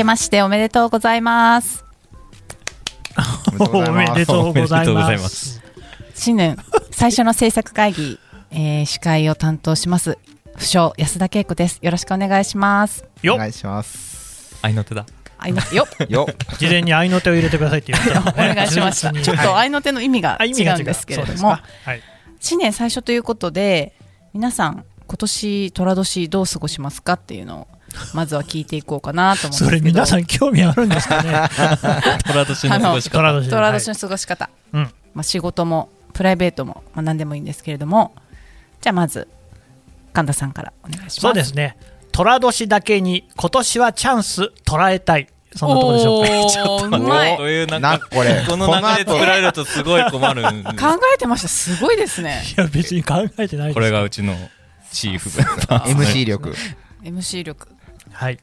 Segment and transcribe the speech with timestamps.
[0.00, 1.84] けましておめでとうございます。
[3.58, 5.62] おめでとうございまますす。
[6.14, 6.56] 新年
[6.90, 8.18] 最初の制作会議、
[8.50, 10.18] えー司会を担当します。
[10.56, 11.78] 不詳安田恵子です。
[11.82, 13.04] よろしくお願いします。
[13.24, 14.56] お願いします。
[14.62, 15.04] 愛の手だ。
[15.36, 16.26] あいのよっ よ
[16.58, 19.12] 事前に合いの手を入れてくださいって言ったの おね願いしました。
[19.12, 22.02] 事ちょっと愛の手の意味があ意味が違うんですけれどもはい
[22.40, 23.94] 新年最初ということで、
[24.32, 27.68] 皆さん今年寅年どう過ごしますかっていうのを
[28.14, 29.70] まずは聞いていこうかなと思うんですけど。
[29.70, 31.48] それ皆さん興味あるんですかね？
[32.26, 33.42] 虎年の過ごし方。
[33.50, 34.82] 虎年の過ごし方、うん。
[35.14, 38.12] まあ、仕事もプライベートも、まあ、何でもいいんですけれども。
[38.80, 39.28] じゃあまず
[40.12, 41.20] 神田さんからお願いします。
[41.20, 41.76] そうですね。
[42.12, 45.28] 寅年だけに今年はチャンス捉えたい。
[45.54, 46.28] そんなところでしょうか。
[46.48, 47.36] ちょっとうまい。
[47.36, 48.44] こういうなんか、これ。
[48.48, 51.48] この流れ作られるとすごい困るんで 考えてました。
[51.48, 52.42] すごいですね。
[52.56, 54.36] いや別に考えてないですこれがうちの
[54.92, 55.28] チーフ。
[55.28, 56.54] MC 力。
[57.04, 57.68] MC 力
[58.20, 58.38] はい。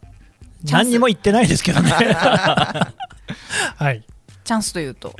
[0.66, 1.92] 何にも言ってないですけどね。
[3.78, 4.04] はい。
[4.44, 5.16] チャンスというと。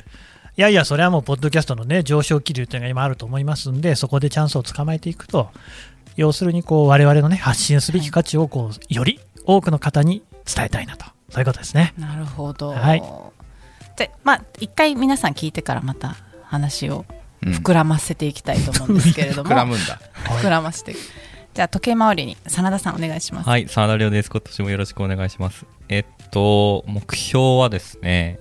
[0.56, 5.52] いやいや、それはもう、ポッドキャストのね、上昇気流というのが今あると思いますんで、そこでチャンスをつかまえていくと、
[6.16, 11.06] 要するに、こう、我々のね、発信すべき価値を、こう、より多くの方に伝えたいなと。
[11.30, 11.94] そういうことですね。
[11.96, 13.02] なるほど、はい。
[13.96, 17.04] でまあ一回皆さん聞いてからまた話を
[17.42, 17.52] うん。
[17.54, 20.00] 膨らませていきたいと思うんですけれども、 膨らむんだ。
[20.24, 20.96] 膨らませて
[21.54, 24.30] じゃあ時計回りに真田さんお願いします、はい、沢田亮です。
[24.30, 25.66] 今年もよろしくお願いします。
[25.88, 28.38] えっと、目標はですね、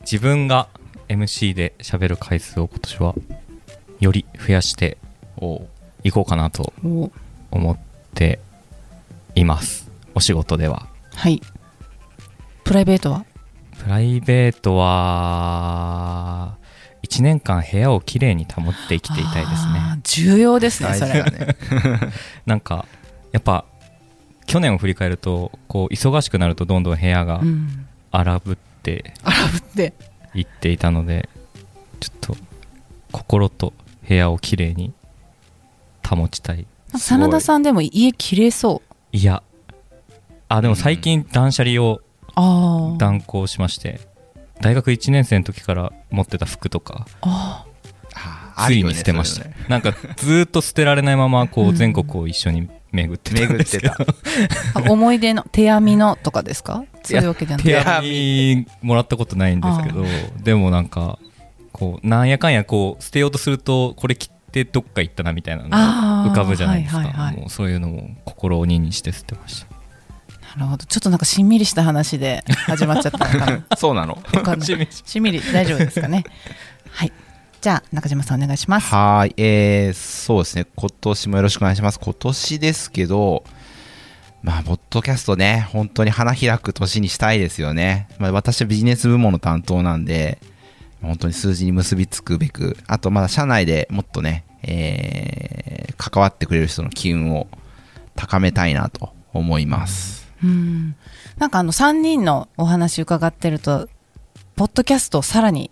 [0.00, 0.68] 自分が
[1.08, 3.14] MC で喋る回数を今年は
[4.00, 4.96] より増やして
[6.02, 7.12] いこうかなとお
[7.50, 7.78] 思っ
[8.14, 8.40] て
[9.34, 9.90] います。
[10.14, 10.88] お仕事では。
[11.14, 11.40] はい
[12.64, 13.24] プライベートは？
[13.82, 16.56] プライベートは、
[17.02, 20.00] 1年間部屋をきれいに保って生きていたいですね。
[20.04, 21.56] 重要ですね大それ事だね。
[22.46, 22.86] なんか、
[23.32, 23.64] やっぱ、
[24.46, 27.86] 去年を振り返ると、こう、忙しくなるとどんどん部屋がうん。
[28.12, 29.94] 荒ぶって洗うって。
[30.34, 31.28] いっていたので、
[32.00, 32.36] ちょっと、
[33.12, 33.72] 心と
[34.08, 34.92] 部屋をきれいに
[36.06, 36.66] 保ちたい。
[36.96, 39.16] 真田さんでも家綺麗そう。
[39.16, 39.22] い。
[39.22, 39.42] や、
[40.48, 42.00] あ、でも最近断捨離を
[42.98, 44.00] 断行しまして、
[44.60, 47.64] 大学1年生の時から持ってた服とか、あ
[48.66, 49.42] ついに捨てました。
[49.42, 49.66] そういうのね。
[49.68, 53.32] なんかずーっと捨てられないままこううん全国を一緒に巡って
[53.80, 56.84] たん 思い出の手編みのとかですか？
[57.02, 57.64] そういうわけじゃない。
[57.66, 60.04] 手編みもらったことないんですけど
[60.42, 61.18] でもなんか
[61.72, 65.76] こうなんやかんやこう捨てようとするとこれ切ってどっか行ったなみたいなのが
[66.30, 69.66] 浮かぶじゃないですか、はいはいはいもうそういうのも心を鬼にして捨てました
[70.56, 74.18] なるほどちょっとなんかしんみりした話で始まっちゃったのかな そうなの。
[74.34, 76.24] わかんないしんみりしんみり大丈夫ですかね
[76.90, 77.12] はい
[77.60, 79.34] じゃあ中島さんお願いしますはーい。
[79.36, 80.66] えー、そうですね。
[80.76, 82.00] 今年もよろしくお願いします。
[82.00, 83.44] 今年ですけど、
[84.42, 88.08] まあ、ポッドキャストね、本当に花開く年にしたいですよね。
[88.18, 90.38] まあ、私はビジネス部門の担当なんで、
[91.02, 97.46] 本当に数字に結びつくべく、あとまだ社内でもっとね、えー、関わってくれる人の機運を
[98.16, 100.19] 高めたいなと思います。
[100.42, 100.96] うん。
[101.38, 103.88] なんかあの3人のお話伺ってると
[104.56, 105.70] ポッドキャストをさらに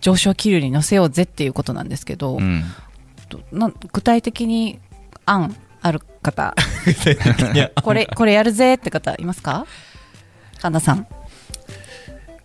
[0.00, 2.64] 上昇気流に乗せようぜっていうことなんですけど、うん。
[3.92, 4.80] 具体的に
[5.26, 6.54] 案ある方？
[7.82, 9.66] これこれやるぜって方いますか？
[10.60, 11.06] 神田さん。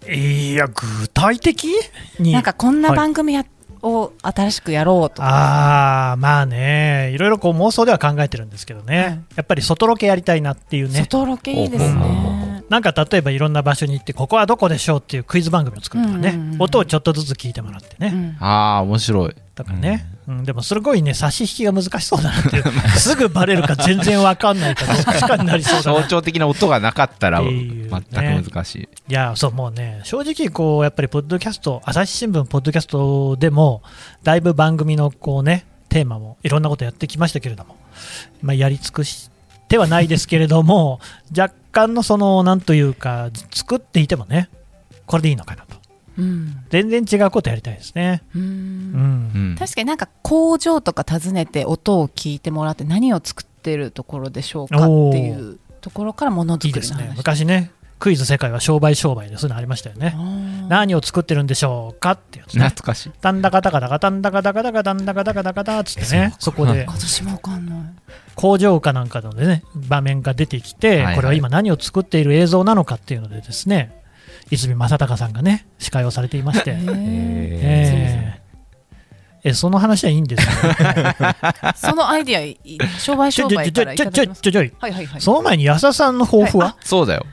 [0.07, 1.73] いや、具体的？
[2.19, 2.33] に。
[2.33, 3.45] なんかこんな番組や、
[3.85, 5.27] を新しくやろうとか。
[5.27, 9.07] ああ、まあね、いろいろこう妄想では考えてるんですけどね、はい。
[9.35, 11.01] やっぱり外ロケやりたいなっていうね。
[11.01, 12.63] 外ロケいいですね。
[12.69, 18.43] なんか例えばいろんな場所に行って、ここはどこでしょうっていうクイズ番組を作るとかね、うんうんうん音をちょっとずつ聞いてもらってね、うん。
[18.43, 19.35] ああ、面白い。
[19.53, 22.63] とかね、うんでもすごいね、差し引きが難しそうだなっていう、
[22.97, 28.89] すぐバレるか全然わかんないか、どっち かになりそうだな象徴的な音がなかったら全く難しい。
[29.07, 33.83] いや、そう、もうね、正直、こう、やっぱり、ポッドキャスト、朝日新聞、ポッドキャストでも、
[34.23, 37.75] だいぶ番組の、こうね、テーマも、いろんなことやってきましたけれども、
[38.41, 39.29] まあ、やり尽くし
[39.67, 40.99] てはないですけれども、
[41.37, 44.49] 若干の、その、なんというか、作っていてもね、
[45.05, 45.64] これでいいのかなと。
[46.17, 48.23] うん全然違うことやりたいですね。
[48.35, 48.45] ううん。
[48.45, 49.55] うんん。
[49.57, 54.79] 確かになんか工場とか訪ねて音を聞いてもらって何を作ってるところでしょうかっ
[55.11, 56.97] ていうところからものづいいですね。
[56.97, 60.15] くりの話昔ね、クイズ世界は商売商売でそういうのありましたよね。
[60.67, 62.65] 何を作ってるんでしょうかってやつね。
[62.65, 63.11] 懐かしい。
[63.21, 67.79] タンダカタカタカタンダカタカタカタンダカタカタカタつってね、そこで 私もわかんない
[68.35, 73.91] 工場かなんかのでね、場面が出てきて、はいはいこれは今何を作っている映像なのかっていうのでですね、
[74.51, 78.45] 泉正隆さんがね、司会をされていまして、えー
[79.47, 80.51] えその話はいいんですよ。
[81.77, 82.57] そのアイディアい
[82.97, 87.25] 商売ちょ商売からいちょちょちょただきますちょちょちょい、はいはいはいその前に安田さんの抱負は、そうだよ。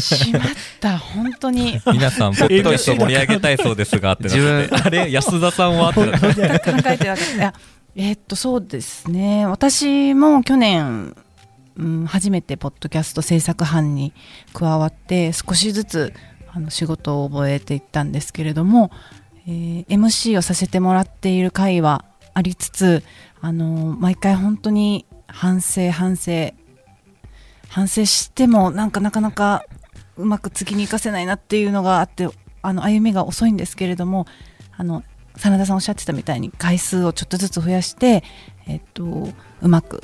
[0.00, 0.42] しまっ
[0.78, 1.80] た、本当に。
[1.92, 4.28] 皆さん、ポッドキャスト盛り上げたいそうですが、って
[4.70, 6.92] あれ、安田さんはって考えてなかった。
[6.94, 7.54] いや、
[7.96, 9.44] えーっと、そうですね。
[9.46, 11.16] 私も去年、
[11.76, 14.12] うん、初めてポッドキャスト制作班に
[14.52, 16.14] 加わって、少しずつ
[16.52, 18.90] あの仕事を覚えていったんですけれども、
[19.46, 22.04] えー MC をさせてもらっている回は
[22.34, 23.02] ありつつ、
[23.40, 26.52] あの毎回本当に反省、反省、
[27.68, 29.64] 反省しても、なんかなかなか
[30.16, 32.28] うまく次に生かせないなっていうのがあって、
[32.62, 34.26] あの歩みが遅いんですけれども、
[34.76, 35.02] あの
[35.36, 38.24] 真田さんおっしゃってたみたいに回数をちょっとずつ増やして、
[38.66, 39.04] えっと、
[39.62, 40.02] うまく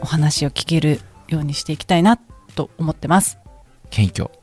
[0.00, 2.16] お話を聞けるようにしていきたいな
[2.54, 3.38] と思ってます。
[3.90, 4.37] 謙虚。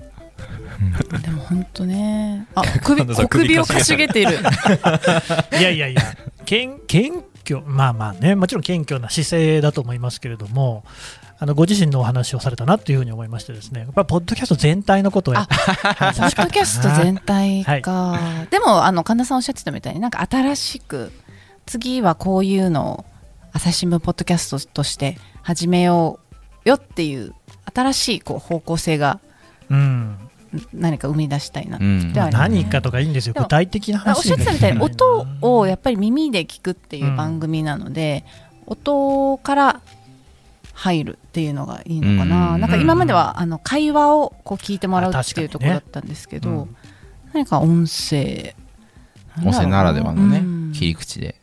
[1.22, 4.22] でも本当ね、あ 首首をかしげて。
[4.22, 4.40] いる。
[5.60, 6.02] いやいやいや、
[6.46, 10.84] 謙謙虚、まあまあね、もちろん謙虚な姿勢だと思いますけれども、
[11.38, 21.12] あのご自身のお話をされたなというふうに思いましてですね、やっポッドキャスト全体のことをポッドキャスト全体か、でもあの神田さんおっしゃってたみたいになんか新しく
[21.66, 23.06] 次はこういうのを
[23.54, 26.20] 朝日新聞ポッドキャストとして始めよ
[26.66, 27.34] うよっていう
[27.74, 29.20] 新しいこう方向性が
[29.70, 30.18] うん、
[30.74, 31.78] 何か生み出したいな。
[31.78, 32.16] ってうんます。
[32.16, 38.26] ね何かとかいいんですよ、具体的なあおっしゃ話でってたみたいに音をやっぱり耳で聞くっていう番組なので、
[38.66, 39.82] 音から
[40.74, 42.62] 入るっていうのがいいのかな、うん。
[42.62, 46.76] なんか今まではあの会話をこう聞いてもらうあっていうところだったんですけど、うん。
[47.34, 48.56] 何か音声
[49.44, 50.72] 音声ならではのね、うん。
[50.74, 51.36] 切り口で、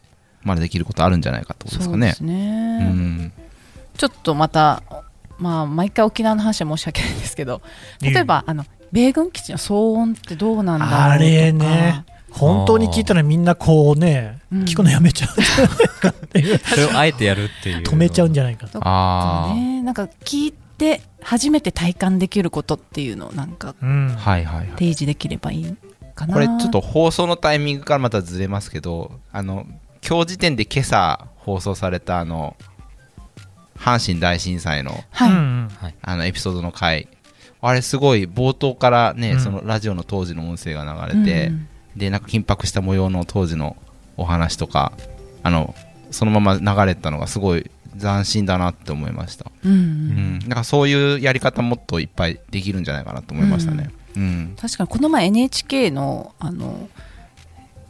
[0.43, 2.13] まだできることあるんじゃないかってことですかね。
[2.13, 2.33] そうで。
[2.33, 3.33] すね、うん。
[3.97, 4.83] ちょっとまた
[5.39, 7.63] まあ毎回沖縄の話は申し訳ないんですけど
[8.01, 17.83] 例えば、あの米軍基地の騒音ってどうなんだろうとかあれね、本当に聞いたらみんなこうね、うん聞くのやめちゃうんじゃないかっていう、 それをあえてやるっていう。
[17.83, 18.75] 止めちゃうんじゃないかと。
[18.75, 24.21] とかあねなんか聞いて初めて体感できることっていうのをなんかうんあ。
[24.21, 24.67] はいはいはい。
[24.73, 25.77] 提示できればいい
[26.15, 29.67] かなこれちょっと放送のタイミングからまたずれますけど、あの、
[30.07, 32.57] 今日時点で今朝放送されたあの、
[33.77, 35.29] 阪神大震災のは
[35.89, 37.09] い、あのエピソードの回、
[37.63, 43.77] あれすごい冒頭からね、うんそのラジオの当時の音声が流れて、うんで、なんか緊迫した模様の当時の
[44.17, 44.93] お話とか、
[45.43, 45.75] あの、
[46.11, 47.71] そのまま流れたのがすごい
[48.01, 49.51] 斬新だなって思いました。
[49.65, 50.39] うんううんん。
[50.41, 53.91] なんかそういうやり方もっといっぱいできるんじゃないかなと思いましたね。
[54.17, 54.57] うん。
[54.61, 56.89] 確かにこの前 NHK のあの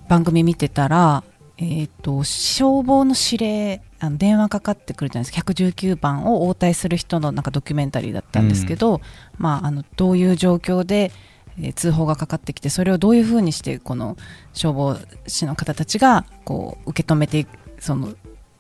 [0.08, 1.22] 番組見てたら、
[1.58, 5.52] えー、と消防の指令あの電話かかってくるじゃないですか。
[5.52, 9.00] 119番を応対する人のなんかドキュメンタリーだったんですけど、
[9.38, 11.12] まあ、あのどういう状況で、
[11.60, 14.16] えー通報がかかってきてそれをどういうふうにしてこの
[14.54, 14.96] 消防
[15.26, 18.14] 士の方たちがこう受け止めていくその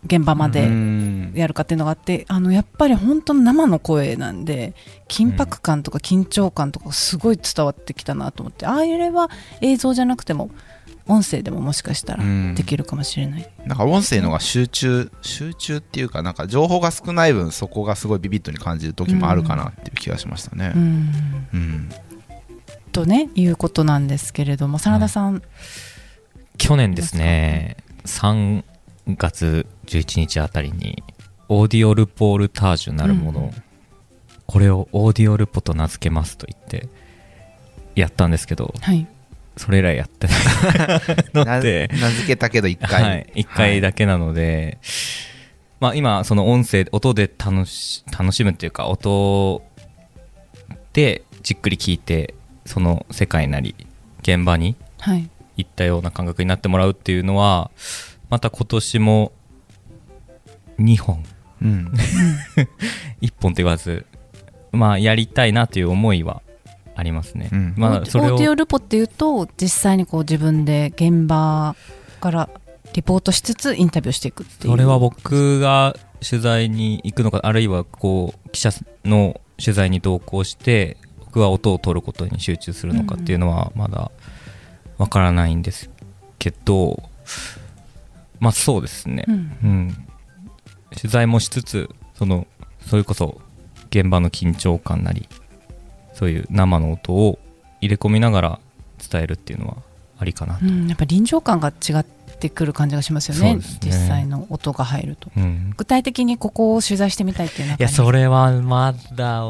[0.04, 1.32] 現場まうでん。
[1.34, 4.74] やるかっていうのがあってあのやっぱり本当の生の声なんで
[5.08, 10.50] 緊迫感とか緊張感とかすごい伝わってきたなと思ってあれは映像じゃなくても
[11.06, 12.54] 音声でももしかしたらうん。
[12.54, 20.72] できるかもしれない、なんか音声のが集中、集中っていうか、なんか情報が少ない分、そこがすごいビビッドに感じる時もあるかなっていう気がしましたね。
[20.74, 20.78] う。
[20.78, 21.12] ん、
[21.52, 21.88] うん。
[22.92, 25.42] とねいうことなんですけれども真田さん、
[26.58, 28.62] 去年ですね、3
[29.06, 31.02] 月11日あたりに、
[31.48, 33.62] オーディオルポールタージュなるもの、うん。
[34.46, 36.88] これをオーディオルポと名付けますと言って、
[37.94, 39.06] やったんですけど、はい。
[39.56, 40.36] それ以来やってない
[41.34, 43.02] の なで、名付けたけど一回。
[43.02, 44.78] はい、一回だけなので、
[45.80, 49.62] まあ今、その音声、音で楽し、楽しむっていうか、音
[50.92, 53.74] でじっくり聞いて、その世界なり、
[54.22, 55.28] 現場にはい。
[55.56, 57.70] 行ったような感覚になってもらうっていうのは、
[58.32, 59.32] また今年も
[60.78, 61.22] 2本、
[61.60, 61.92] うん。
[63.20, 64.06] 1本って言わず、
[64.70, 66.40] まあやりたいなという思いは
[66.94, 67.50] ありますね。
[67.52, 71.76] うんまあそれをオーディオルポっていうと実際にこう自分で現場
[72.20, 72.48] から
[72.94, 75.94] リポートしつつインタビューしていくっていうそれは僕が
[76.26, 78.70] 取材に行くのか、あるいはこう記者
[79.04, 84.10] の取材に同行して、僕は音を取ることに集中するのかっていうのはまだ
[84.96, 85.90] わからないんです
[86.38, 87.02] けど、
[88.42, 89.34] まあそうですね、うん。
[89.34, 90.06] うん、
[90.90, 92.48] 取材もしつつ、その
[92.88, 93.40] それこそ
[93.90, 95.28] 現場の緊張感なり、
[96.12, 97.38] そういう生の音を
[97.80, 98.60] 入れ込みながら
[99.10, 99.76] 伝えるっていうのは
[100.18, 100.66] ありかなと。
[100.66, 103.54] うん、やっぱ臨場感が違ってくる感じがしますよね。
[103.54, 103.62] ね。
[103.80, 105.30] 実際の音が入ると。
[105.36, 105.72] うん。
[105.76, 109.44] 具体的にここを取材してみたいっていうのはいや、それはまだ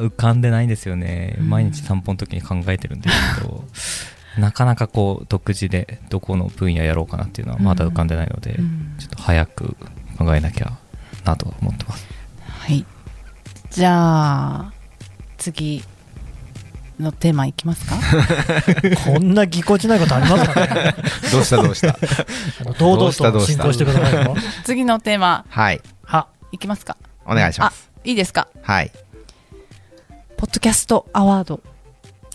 [0.00, 1.36] 浮かんでないんですよね。
[1.38, 1.50] うん。
[1.50, 3.64] 毎日散歩の時に考えてるんですけど、
[4.38, 8.94] なかなかこう、独自でどこの分野やろうかなっていうのはまだ浮かんでないので、うん。
[8.98, 9.76] ちょっと早く
[10.18, 10.72] 考えなきゃ
[11.24, 12.06] なと思ってます。
[12.48, 12.84] はい。
[13.70, 13.92] じゃ
[14.66, 14.72] あ
[15.38, 15.82] 次
[17.00, 17.96] のテーマいきますか？
[19.04, 20.94] こんなぎこちないことありますかね？
[21.32, 21.96] どうしたどうした？
[22.78, 23.62] 堂々どうしたどとうした？
[23.64, 24.36] 進行してくださいよ。
[24.64, 25.44] 次のテーマ。
[25.48, 25.80] はい。
[26.04, 26.28] は。
[26.52, 26.96] いきますか？
[27.24, 27.90] お願いします。
[28.04, 28.48] いいですか？
[28.62, 28.90] はい。
[30.36, 31.60] ポッドキャストアワード。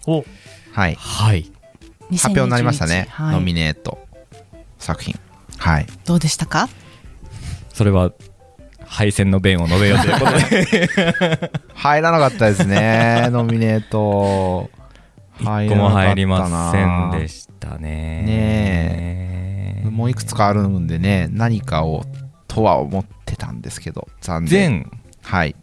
[0.08, 0.26] お。
[0.74, 0.96] はい。
[0.96, 1.52] はい。
[2.12, 3.34] 2021発表になりましたね、はい。
[3.34, 4.00] ノミネート。
[4.80, 5.20] 作品。
[5.58, 5.88] はい。
[6.06, 6.70] どうでしたか？
[7.74, 8.12] それは、
[8.86, 13.28] 敗戦の弁を述べようということで、 入らなかったですね。
[13.32, 14.70] ノミネート。
[15.40, 18.24] 一個も入りませんでししたね。
[19.84, 22.06] ねもういくつかあるんでね何かを
[22.48, 24.50] とは思ってたんですけど残念。
[24.50, 24.92] 全、
[25.24, 25.56] はい。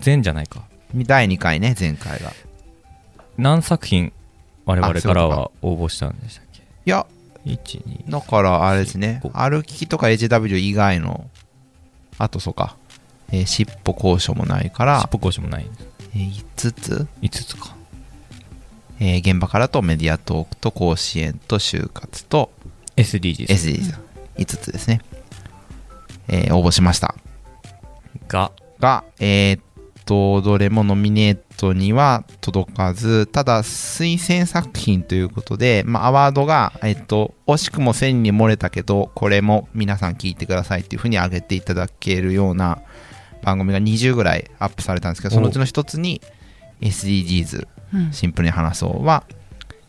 [0.00, 0.62] 全じゃないか。
[0.94, 2.32] 第2回ね前回が。
[3.38, 4.12] 何作品
[4.66, 6.60] 我々からは応募したんでしたっけ？
[6.60, 7.06] いや
[7.46, 7.56] ?1、
[8.06, 9.20] 2、だからあれですね。
[9.32, 11.28] 歩きとか HW 以外の
[12.18, 12.76] あとそうか、
[13.32, 15.66] えー、尻尾交渉もないから尻尾講師もない。
[16.14, 17.74] えー5つ、5つか。
[18.98, 22.50] えー現場からとメディアトークと甲子園と就活と
[22.96, 25.00] SDGs SDGs5 つですね、
[26.28, 27.14] えー応募しました。
[28.28, 29.60] が、がえーっ
[30.10, 42.82] とどれもノミネートには届かずただ推薦作品ということで、まあ、アワードが、えーっと惜しくも1000に漏れたけどこれも皆さん聞いてくださいっていうふうに挙げていただけるような
[43.42, 46.20] 番組が20ぐらいアップされたんですけどそのうちの一つに
[46.80, 48.12] SDGs うん。
[48.12, 49.24] シンプルに話そうは、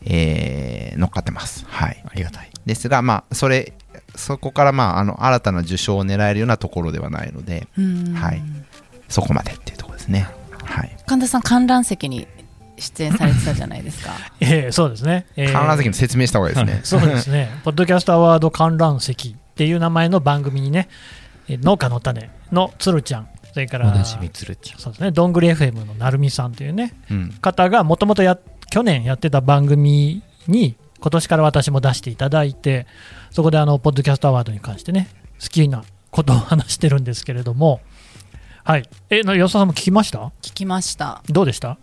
[0.04, 1.64] えー乗っかってます。
[1.66, 2.04] はい。
[2.06, 2.50] ありがたい。
[2.66, 3.72] ですがまあそれ
[4.14, 8.14] そこからまああの新たな受賞を狙えるようなところではないのでうん。
[8.14, 8.42] はい。
[9.08, 10.28] そこまでっていうところですね。
[10.64, 10.96] はい。
[11.06, 12.26] 神田さん観覧席に
[12.78, 15.26] 出演されてたじゃないですか えーそうですね。
[15.36, 16.80] えー観覧席の説明した方がいいですね。
[16.84, 17.50] そうですね。
[17.64, 20.88] ポッドキャストアワード観覧席っていう名前の番組にね、
[21.48, 24.78] えー農家の種のつるちゃん、それから、おなじみつるちゃん。
[24.78, 27.32] そうですね、どんぐり FM のなるみさんというね、うん。
[27.40, 28.38] 方がもともとや
[28.70, 32.86] 去年やってた番組に今年から私も出していただいて
[33.30, 35.08] そこであのポッドキャストアワードに関してね
[35.42, 37.80] 好きなことを話してるんですけれども
[38.64, 38.88] はい。
[39.10, 40.18] えな安田さんも聞きました？
[40.40, 41.22] 聞きました。
[41.28, 41.78] どうでした？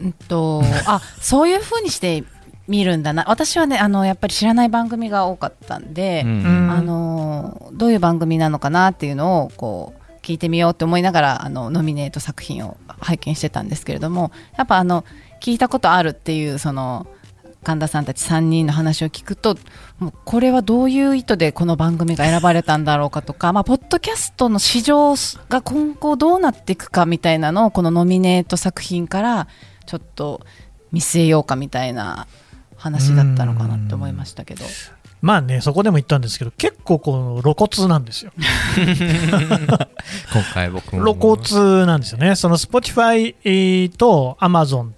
[0.00, 2.22] うんとあそういう風にして
[2.68, 3.24] 見るんだな。
[3.28, 6.70] 私はねあのやっぱり知らない番組が多かったんで、うんうん。
[6.70, 15.04] あのどういう番組なのかなっていうのをこう聞いてみようって思いながらあのノミネート作品を拝見してたんですけれどもやっぱあの
[15.40, 17.06] 聞いたことあるっていうその
[17.66, 19.56] 神田さんたち3人の話を聞くと
[19.98, 25.16] もうこれはどういう意図でこの番組が選ばれたんだろうかとか、まあ、ポッドキャストの市場
[25.48, 29.48] が今後どうなっていくかみたいなのをこのノミネート作品から
[29.84, 30.42] ちょっと
[30.92, 32.28] 見据えようかみたいな
[32.76, 34.64] 話だったのかなって思いましたけど。
[35.20, 38.46] まあねそこでも言ったんですけど結構この露骨なんですよ今
[40.52, 41.02] 回僕も。
[41.02, 44.92] 露骨なんですよねその Spotify と Amazon っ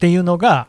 [0.00, 0.66] ていうのが、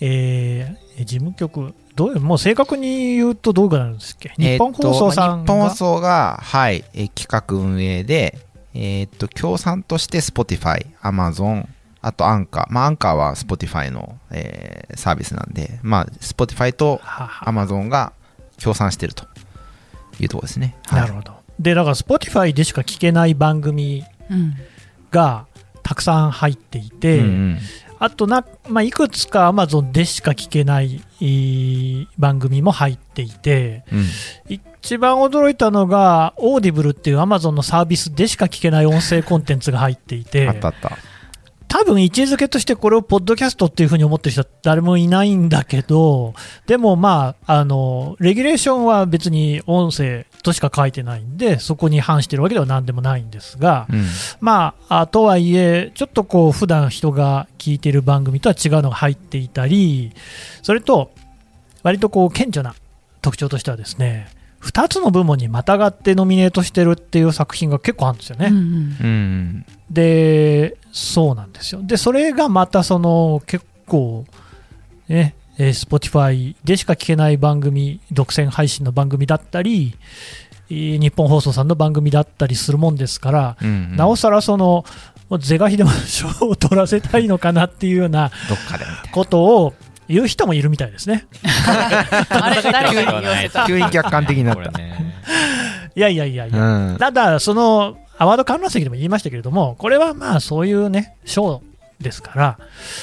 [0.00, 4.32] えー事務局どうもう正確に言うとどうなんですっけ？
[4.36, 5.54] 日本放送さんが？
[5.54, 8.38] えー日本放送が、はい、えー企画運営で、
[8.74, 11.66] えーっと、協賛として Spotify、Amazon、
[12.00, 12.66] あとアンカー。
[12.72, 17.00] まあ、アンカーは Spotify の、えーサービスなんで、まあ、Spotify と
[17.44, 18.12] Amazon が
[18.56, 19.24] 協賛してると
[20.20, 20.76] いうところですね。
[20.86, 21.32] はいなるほど。
[21.58, 24.54] で、だから Spotify でしか聞けない番組うん
[25.10, 25.46] が
[25.82, 27.58] たくさん入っていて、うんうん
[28.04, 34.04] あとな、まあ、いくつか Amazon でしか聞けないえー番組も入っていて、うん
[34.84, 40.98] 一番驚いたのが、オーディブルっていう Amazon のサービスでしか聞けない音声コンテンツが入っていてあ、ったあった。
[41.74, 46.32] 多分位置づけとしてこれをポッドキャストっていうふうに思ってる人は誰もいないんだけど、
[46.68, 54.04] でもまあ、あの、レギュレーションは別に音声としか書いてないんで、そこに反してるわけでは何でもないんですが、うん。
[54.40, 60.12] まあ、あとはいえ、ちょっとこう、普段人が聞いてる番組とは違うのが入っていたり、
[60.62, 61.10] それと、
[61.82, 62.76] 割とこう、顕著な
[63.20, 64.28] 特徴としてはですね、
[64.64, 68.46] 2つの部門にまたがってノミネートしてるっていう作品が結構あるんですよね。
[68.46, 71.82] うんうんうんで、そうなんですよ。
[71.84, 74.24] で、それがまたその結構、
[75.08, 79.94] ね、えー Spotify でしか聞けない番組、独占配信の番組だったり、
[80.70, 84.84] えー日本放送さんの番組だったりするもんですから、うんうんなおさらその、
[85.38, 88.30] 是が非でも 賞を取らせたいのかなっていうような
[89.12, 89.74] ことを
[90.08, 91.26] 言う人もいるみたいですね。
[93.66, 94.70] 急に客観的になった。
[94.70, 95.14] これね。
[95.96, 96.58] いやいやいやいや。
[96.58, 101.62] うんただ、そのアワード観覧席でも言いましたけれども、これはまあそういうね、賞
[102.00, 102.58] ですから、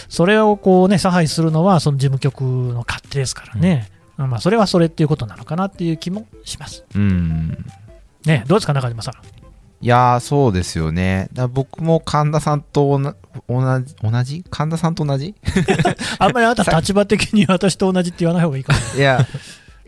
[0.10, 6.86] それをこうね、差配するのはその事務局の勝手ですからね、まあそれはそれっていうことなのかなっていう気もします。
[6.96, 7.66] うん。
[8.26, 9.41] ね、どうですか、中島さん？
[9.82, 13.00] いやーそうですよねだ僕も神田さんと
[13.48, 14.46] 同じ同じ？
[14.50, 15.34] 神田さんと同じ？
[16.20, 18.80] あんまりあなた立場的に私と同じって言わない方がいいかも。
[18.98, 19.26] いや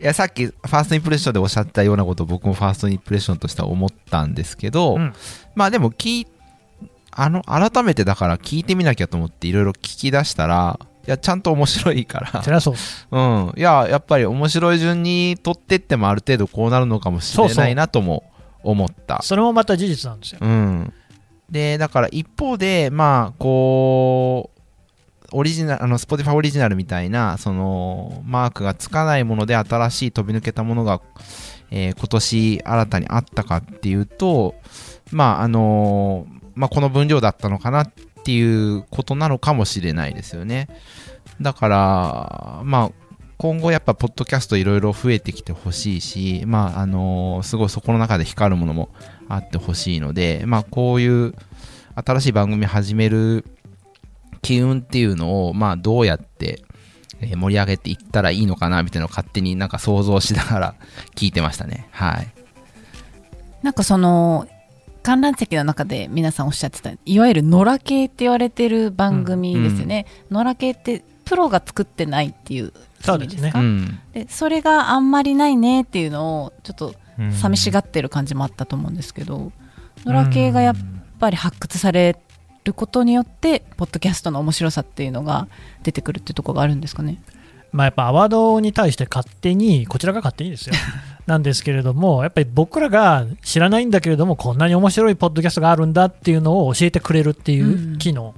[0.00, 5.14] いやさっきファーストインプレッションでおっしゃったようなことを僕もファーストインプレッションとしては思ったんですけど、うん
[5.54, 6.26] まあでも聞い
[7.12, 12.74] あの改めてだから聞いてみなきゃと思っていろいろ聞き出したらいやちゃんと面白いからそりゃそう。
[13.12, 13.52] うん。
[13.56, 18.24] いや、やっぱり面白い順に取ってってもある程度こうなるのかもしれないなとも
[18.64, 19.22] 思った。
[19.22, 20.38] それもまた事実なんですよ。
[20.42, 20.92] うん。
[21.50, 24.60] で、だから一方で、まあ、こう、
[25.32, 31.00] オリジナル、あの、Spotify オリジナルみたいな、その、マークがつかないもので新しい飛び抜けたものが、
[31.70, 34.54] えー今年新たにあったかっていうと、
[35.10, 37.92] まあ、あのまあ、この分量だったのかなっ
[38.24, 40.68] ていうことなのかもしれないですよね。
[41.40, 43.03] だから、まあ、
[43.36, 48.90] 今後やっぱポッドキャストいろいろ増えてきてほしいし、まああのすごいそこの中で光るものも
[49.28, 51.34] あってほしいので、まあこういう
[51.94, 53.44] 新しい番組始める
[54.42, 56.62] 機運っていうのを、まあどうやって
[57.20, 60.74] えー盛り上げていったらいいのかなみたいなのを勝手になんか想像しながら
[61.16, 61.88] 聞いてましたね。
[61.90, 62.28] はい。
[63.62, 64.46] なんかその
[65.02, 73.58] 観覧席の中で皆さんおっしゃってたいわゆる野良系って言われてる番組ですよね、野良系ってプロが作ってないっていうそうですね意味か？
[73.60, 73.98] うん。
[74.12, 79.52] でそれがあんまりないねっていうのをちょっとうん寂しがってる感じもあったと思うんですけど、
[80.04, 80.74] 野良系がやっ
[81.18, 82.16] ぱり発掘され
[82.64, 85.48] ることによってポッドキャストの面白さっていうのが
[85.82, 87.22] 出てくるっていうところがあるんですかね？
[87.72, 90.76] まあ、やっぱアワードに対して勝手に、こちらが勝手にですよ。
[91.26, 98.34] なんですけれども、やっぱり僕らが知らないんだけれども、こんなに面白いポッドキャストがあるんだっていうのを教えてくれるっていう機能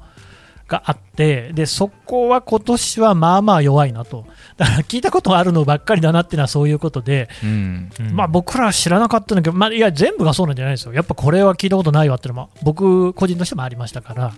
[0.68, 4.26] があって、で、そこは今年はまあまあ弱いなと。
[4.56, 7.90] だから聞いたことがあるのばっかりだなっていうのはそういうことで、うん。
[8.12, 10.92] まあ僕らは知らなかったんだけど、まあいや全部がそうなんじゃないですよ。
[10.92, 14.32] やっぱこれは聞いたことないわっていうのも僕個人としてもありましたから。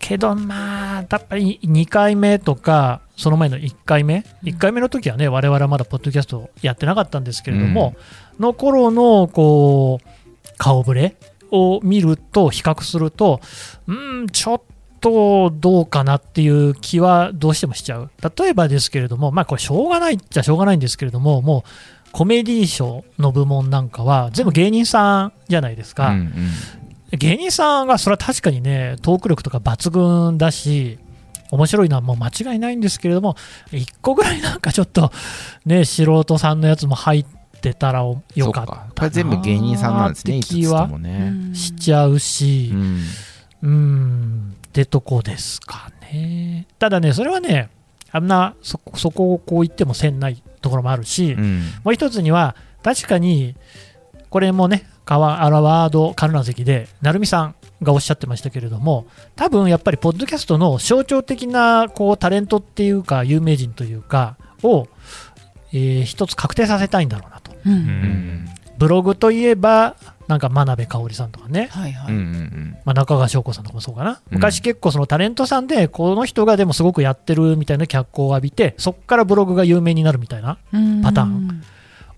[0.00, 7.96] けどまあ、やっぱり2回目とか、その前の1回目、1回目の時はね、我々はまだポッドキャストやってなかったんですけれども、
[8.38, 10.08] の頃のこう
[10.56, 11.16] 顔ぶれ
[11.50, 13.40] を見ると、比較すると、
[13.88, 15.50] うん、ちょっとど
[15.82, 18.10] うかなっていう気はどうしてもしちゃう。
[18.38, 26.08] 例えばですけれども、まあこれしょうがないっちゃしょうがないんですけれども、もうコメディ賞の部門なんかは全部芸人さんじゃないですか。
[26.08, 26.32] うんうん
[27.16, 30.98] 芸人さんがそれは確かにね、トーク力とか抜群だし、
[31.50, 33.36] 面白いのはもう間違いないんですけれども、
[33.72, 35.10] 一個ぐらいなんかちょっと
[35.64, 37.26] ね、素人さんのやつも入っ
[37.62, 38.86] てたらよかったそっか。
[38.94, 40.90] これ全部芸人さんなんですね、5つって気は。
[41.54, 43.00] しちゃうしう、ん。
[43.62, 46.66] うーん、ってとこですかね。
[46.78, 47.70] ただね、それはね、
[48.10, 51.60] あんなそそこをこう言ってもせんないところもあるし、うん。
[51.84, 53.54] もう一つには、確かに、
[54.30, 64.88] これもね、カワアラワード観覧席で、成美さんがおっしゃってましたけれども、多分やっぱり、ポッドキャストの象徴的なこうタレントっていうか、有名人というか、を、
[65.72, 67.52] えー一つ確定させたいんだろうなと。
[67.66, 68.48] うんうん。
[68.78, 69.96] ブログといえば、
[70.28, 74.18] なんか真鍋かおりさんとかね、はいはい、うんうんまあ、中川翔子さんとかもそうかな、うん。
[74.36, 81.02] 昔結構そのタレントさんで、この人がでもすごくやってるみたいな脚光を浴びて、そこからブログが有名になるみたいなうん。
[81.02, 81.62] パターン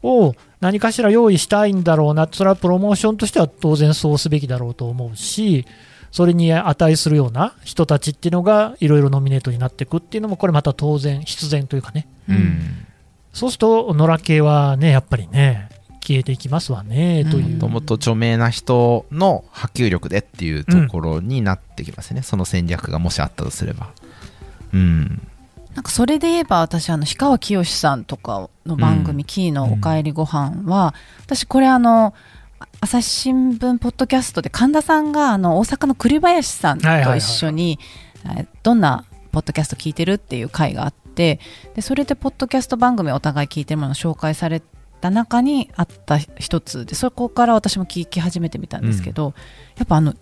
[0.03, 5.65] を何かしら用意したいんだろうな、それはプロモーションとしては当然そうすべきだろうと思うし、
[6.11, 12.35] それに値するような人たちっていうのがいろいろノミネートになっていくっていうのも、これまた当然、必然というかね、うん。
[12.35, 12.87] うん。
[13.33, 15.69] そうすると、野良系はね、やっぱりね、
[16.11, 17.53] 消えていきますわね、という。
[17.53, 23.91] うんともっと著名な人の波及力でっていうところになってきますね、その戦略がもしあったとすれば。
[24.75, 25.23] うん。
[25.77, 30.95] なんかそれで言えば私あの氷川きよしさんとかの番組「キーのおかえりご飯は、
[31.27, 32.13] 私これあの
[32.81, 37.79] 朝日新聞ポッドキャストで神田さんがあの大阪の栗林さんと一緒に
[38.37, 41.39] えどんなポッドキャスト聞いてるっていう回があって
[41.77, 44.61] でそれでポッドキャスト番組お互い聞いてるものを紹介され
[45.01, 49.35] た中にあった一つでそこから私も聞き始めてみたんですけど、
[49.77, 50.15] やっぱあの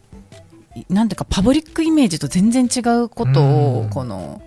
[0.74, 3.86] いなんていうかパブリックイメージと全然違うことうん。
[3.86, 4.42] をこの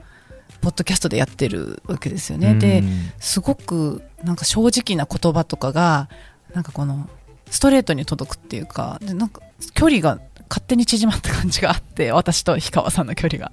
[0.61, 2.55] ポッドキャストでやってるわけですよね。
[2.55, 3.11] でうん。
[3.19, 6.09] すごくなんか正直な言葉とかが
[6.53, 7.09] なんかこの
[7.49, 9.41] ストレートに届くっていうかでなんか
[9.73, 13.51] 距離が勝手に縮まった感じがあって 私と氷川さんの距離が。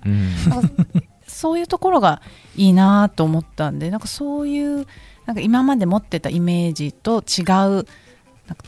[1.27, 2.23] そういうところが
[2.57, 4.87] いいなと思ったんでなんかそういう
[5.29, 7.85] なんか今まで持ってたイメージと違うなんか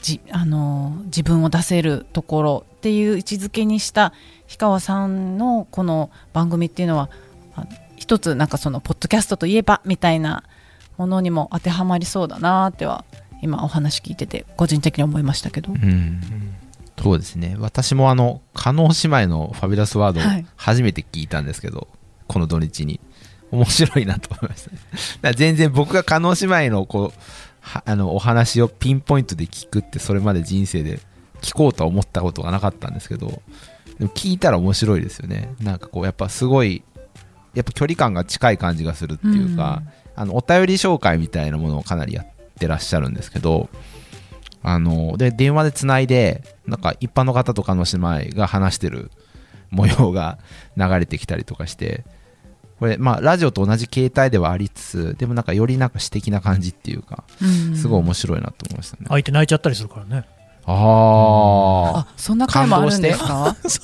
[0.03, 4.13] じあの自分を出せるところっていう位置づけにした
[4.47, 7.09] 氷川さんのこの番組っていうのは
[7.57, 7.65] あ
[7.97, 10.45] 一つなんかそのポッドキャストといえばみたいな
[10.99, 13.07] ものにも当てはまりそうだなっては
[13.41, 15.73] 今お話聞いてて個人的に思いましたけど。
[15.73, 16.21] うん。
[17.03, 17.57] そうですね。
[17.59, 20.21] 私もあの加納姉妹のファビュラスワード
[20.57, 21.89] 初めて聞いたんですけど、
[22.27, 23.01] この土日に
[23.51, 24.79] 面白いなと思いましたね。
[25.23, 27.21] だ全然僕が加納姉妹のこう
[27.61, 31.01] はあのお話をピンポイントで聞くってそれまで人生で
[31.43, 33.43] 聞こうとは思ったことがなかったんですけど
[33.99, 35.55] でも聞いたら面白いですよね。
[35.61, 36.83] なんかこうやっぱすごい
[37.55, 39.83] やっぱ距離感が近い感じがするっていうか、
[40.15, 42.27] あのお便り紹介みたいなものをかなりやっ
[42.59, 43.69] てらっしゃるんですけど
[44.63, 49.11] あので電話でつないでなんか一般の方とかの姉妹が話してる
[49.71, 50.39] 模様が
[50.77, 52.05] 流れてきたりとかして
[52.81, 57.77] これまあラジオと同じ形態ではありつつでもなんかよりなんか詩的な感じっていうかうん。
[57.77, 60.25] すごい面白いなと思いましたね、相手泣いちゃったりするからね。
[60.67, 63.47] ああそんな回もあるんですか？
[63.49, 63.81] あ す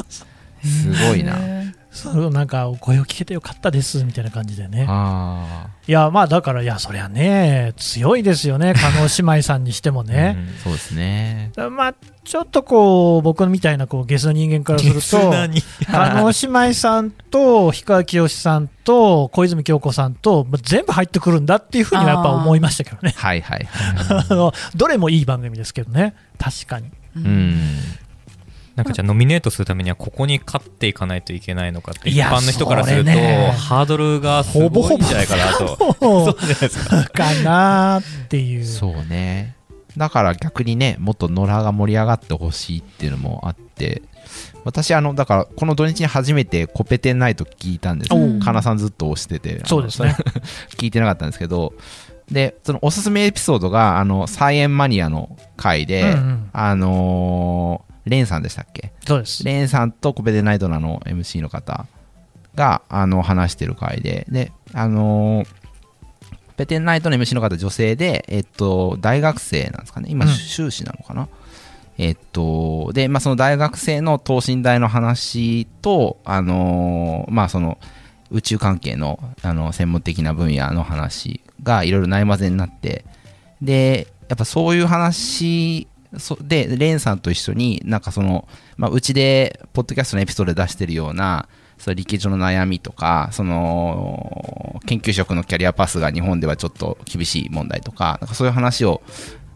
[1.09, 1.37] ごいな。
[1.39, 1.66] へ
[1.97, 4.87] そうなんか、お声を聞けてよかったですみたいな感じでね。
[4.89, 10.37] あいや、まあだから、いや、そりゃね、強いですよね、 加納姉妹さんにしてもね。
[10.61, 23.15] ーそうですねまあ、ちょっとこう、僕みたいなこうゲスの人間からすると、に加納姉妹さんと氷川きよしさんと小泉京子さんと、まあ全部入ってくるんだっていうふうにはやっぱ思いましたけどね。
[23.17, 23.69] はいはい
[24.29, 26.89] あのどれもいい番組ですけどね、確かに。
[27.17, 27.71] ううんん
[28.77, 35.95] なんかじゃあノミネートするためにはここに勝っていかないといけないのかって一般の人からするとハードルがすごいんじゃないかなと。
[35.99, 36.89] そうじゃないです。
[36.89, 38.67] か かなっていう。
[38.67, 39.57] そうね。
[39.97, 44.03] だから逆にねもっと野良が盛り上がってほしいっていうのもあって
[44.63, 48.11] 私あのだからこの土日に初めてコペテンナイト聞いたんです。
[48.41, 50.15] かなさんずっと押しててそうですね。
[50.77, 51.73] 聞いてなかったんですけど
[52.31, 56.51] でそのおすすめエピソードがあのサイエンマニアの回で、うんうん。
[56.53, 58.93] あのーレンさんでしたっけ？
[59.07, 59.45] そうです。
[59.45, 61.87] レンさんとコペテンナイトのあの MC の方
[62.55, 64.27] があの話してる回で。
[64.29, 65.47] であのー
[66.57, 70.09] ペテンナイトの MC の方女性で、えっと、大学生なんですかね。
[70.11, 70.33] 今、うん。
[70.33, 71.29] 修士なのかな？
[71.99, 77.79] えっとで、まあ、その大学生の等身大の話とあのーまあその
[78.31, 83.05] 宇宙関係のあの専門的な分野の話がいろいろないまぜになって。
[83.61, 85.87] でやっぱそういう話
[86.19, 99.03] そでレンさんと一緒になんかその、まあ、うちでポッドキャストのエピソードで出してるようなその理系上の悩みとかその研究職のキャリアパスが日本ではちょっと厳しい問題とかなんかそういう話を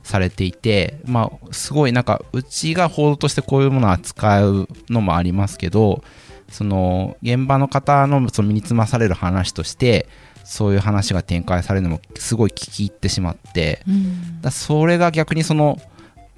[0.02, 6.02] されていて、まあ、すごいなんかうちが報道としてこういうものを扱うのもありますけど
[6.48, 10.08] その現場の方のその身につまされる話として
[10.44, 14.40] そういう話が展開されるのもすごい聞き入ってしまってうん。
[14.40, 15.78] だそれが逆にその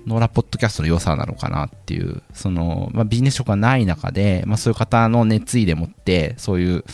[0.07, 6.85] ノラポッドキャストの良さなのかなっていうその、まあ、ビジネス職がない中で、まあ、そういう方の熱意でもってそういう、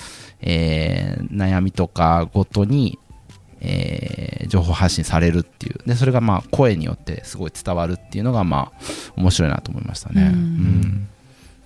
[0.40, 2.98] えー悩みとかごとに、
[3.60, 5.78] えー情報発信されるっていう。
[5.86, 8.80] でそれがまあ声によってすごい伝わるっていうのがまあ
[9.16, 10.22] 面白いなと思いましたね。
[10.22, 10.28] うん。
[10.28, 11.08] うん。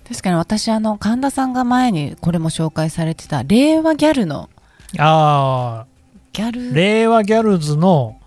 [0.09, 4.51] 確かに私あの神田さんが前にこれも紹介されてた令和ギャルの。
[4.99, 5.87] ああ、
[6.33, 6.75] ギャル。
[6.75, 8.19] 令和ギャルズの、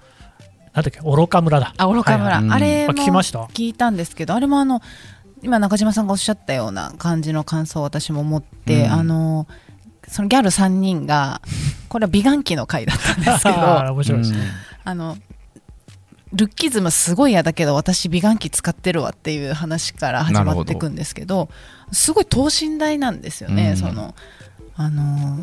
[0.76, 1.74] なんだっけ、愚か村だ。
[1.78, 2.52] あ愚か村、はいはい。
[2.52, 3.40] あれもあ聞きました？
[3.46, 4.82] 聞いたんですけどあれもあの
[5.42, 8.92] 今中島さんがおっしゃったような感じの感想を私も持って、うん。
[8.92, 9.48] あの
[10.08, 11.42] そのギャル3人が
[11.90, 13.58] これは美顔器の回だったんですけど
[13.94, 14.32] 面白いです。
[14.34, 14.38] ね。
[14.84, 15.18] あの
[16.34, 21.50] ルッキズムすごい嫌だけど私美顔器使ってるわっていう話から始まっていくんですけど
[21.94, 23.78] すごい等身大なんですよね、うん。
[23.78, 24.14] その
[24.76, 25.40] あの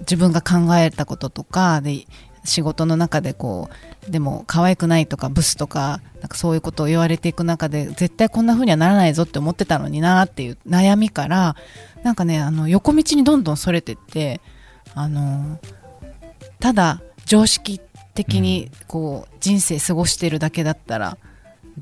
[0.00, 2.06] 自分が考えたこととかで
[2.48, 3.68] 仕事の中でこ
[4.08, 11.56] うでも可愛くないとかブスとかなんかそういうことを言われていく中で絶対こんな風にはならないぞって思ってたのになっていう悩みから
[12.02, 14.40] なんかねあの横道にどんどんそれてって
[14.94, 15.58] あの
[16.58, 17.80] ただ常識
[18.14, 21.18] 的にこう人生過ごしてるだけだったら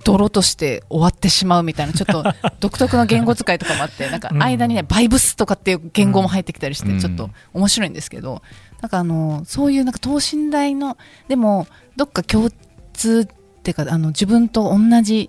[0.05, 2.25] 泥として終わってしまうみたいなちょっと
[2.61, 6.97] 独特の言語使いとかもあってなんか間にねバイブスとかっていう言語も入ってきたりしうん。
[6.97, 8.43] てちょっと面白いんですけど
[8.87, 10.97] なんかあのそういうなんか等身大の
[11.27, 12.53] でもどっか共
[12.93, 15.29] 通っていうかあの自分と同じ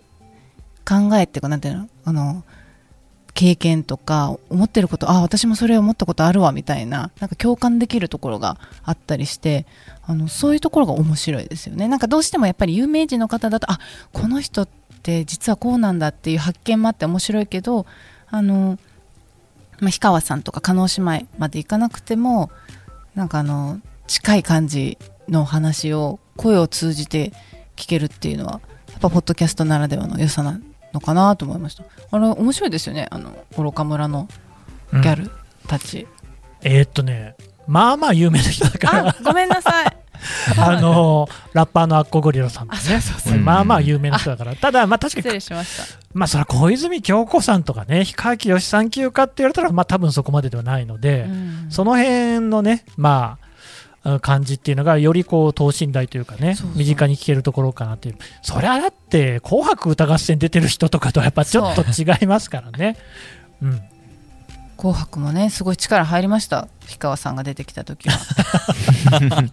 [0.88, 1.90] 考えっていうかなんていうの？
[2.06, 2.44] あの
[3.34, 9.66] 経験とか思ってることあ私もそれ思ったことあるわみたいななんか共感できるところがあったりして
[10.06, 11.88] あのそういうところが面白いですよね。
[11.88, 13.80] なんかどうしてもやっぱり有名人の方だとあ
[14.14, 14.70] この人っ
[15.02, 17.88] て実はこうなんだっていう発見もあって面白いけど
[18.30, 18.78] あの、まあ、
[19.82, 22.52] 氷川さんとか叶姉妹までいかなくても
[23.18, 27.34] なんかあの近い感じの話を声を通じて
[27.76, 30.62] 聞けるっていうのはやっぱポッドキャストならではの良さな
[30.94, 31.84] のかなと思いました。
[32.12, 33.08] あれ面白いですよね。
[33.10, 34.28] あの愚か村の
[34.94, 35.32] ギャル
[35.68, 36.08] たち、
[36.62, 39.98] えーっとね、まあまあ有名な人だから、あごめんなさい
[40.58, 42.80] あのラッパーのアッコゴリラさんとね。
[42.80, 43.40] あそうそうそう。
[43.40, 44.56] まあまあ有名な人だから。
[44.56, 45.84] ただまあ確かに失礼しました。
[46.14, 51.68] まあそれは小泉京子さんとかね氷川きよしさん級かって言われたらまあ多分そこまでではないので、うん。
[51.70, 53.48] その辺のねまあ
[54.12, 58.18] うん感じっていうのがよりこう等身大というかね身近に聞けるところかなっていう。
[58.42, 62.98] そりゃだって「紅白歌合戦」出てる人とかとはやっぱちょっと違いますからね。
[63.62, 63.82] うん。
[64.78, 66.68] 紅白もねすごい力入りました。
[66.86, 68.18] 氷川さんが出てきた時は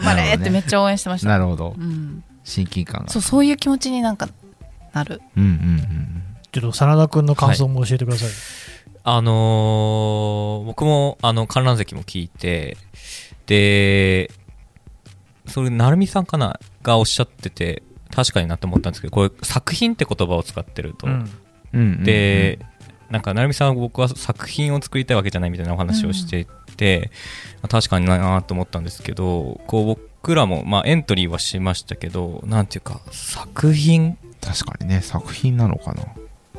[0.00, 1.74] 頑張れってめっちゃ応援してました、なるほど。
[1.78, 3.10] うん、親近感が。
[3.10, 4.28] そうそういう気持ちになんか
[4.92, 5.22] なる。
[5.36, 6.20] うんうんうん
[6.52, 8.28] ちょっと真田君の感想も教えてください、
[9.02, 12.76] あのー僕も、あの、観覧席も聞いて、
[13.46, 14.30] で、
[15.46, 17.82] それ、成美さんかながおっしゃってて、
[18.14, 21.08] 確かになって思ったんですけど、これ、作品って言葉を使ってると。
[21.08, 21.30] うん。
[21.72, 22.60] うんうんで、
[23.10, 27.10] なんか、成美さんは僕は作品を作りたいわけじゃないみたいなお話をしていて、
[27.62, 34.16] まあ確かになと思ったんですけど、こう、僕らも、まあ、エントリーはしましたけど、なんていうか、作品？
[34.40, 36.04] 確かにね作品なのかな？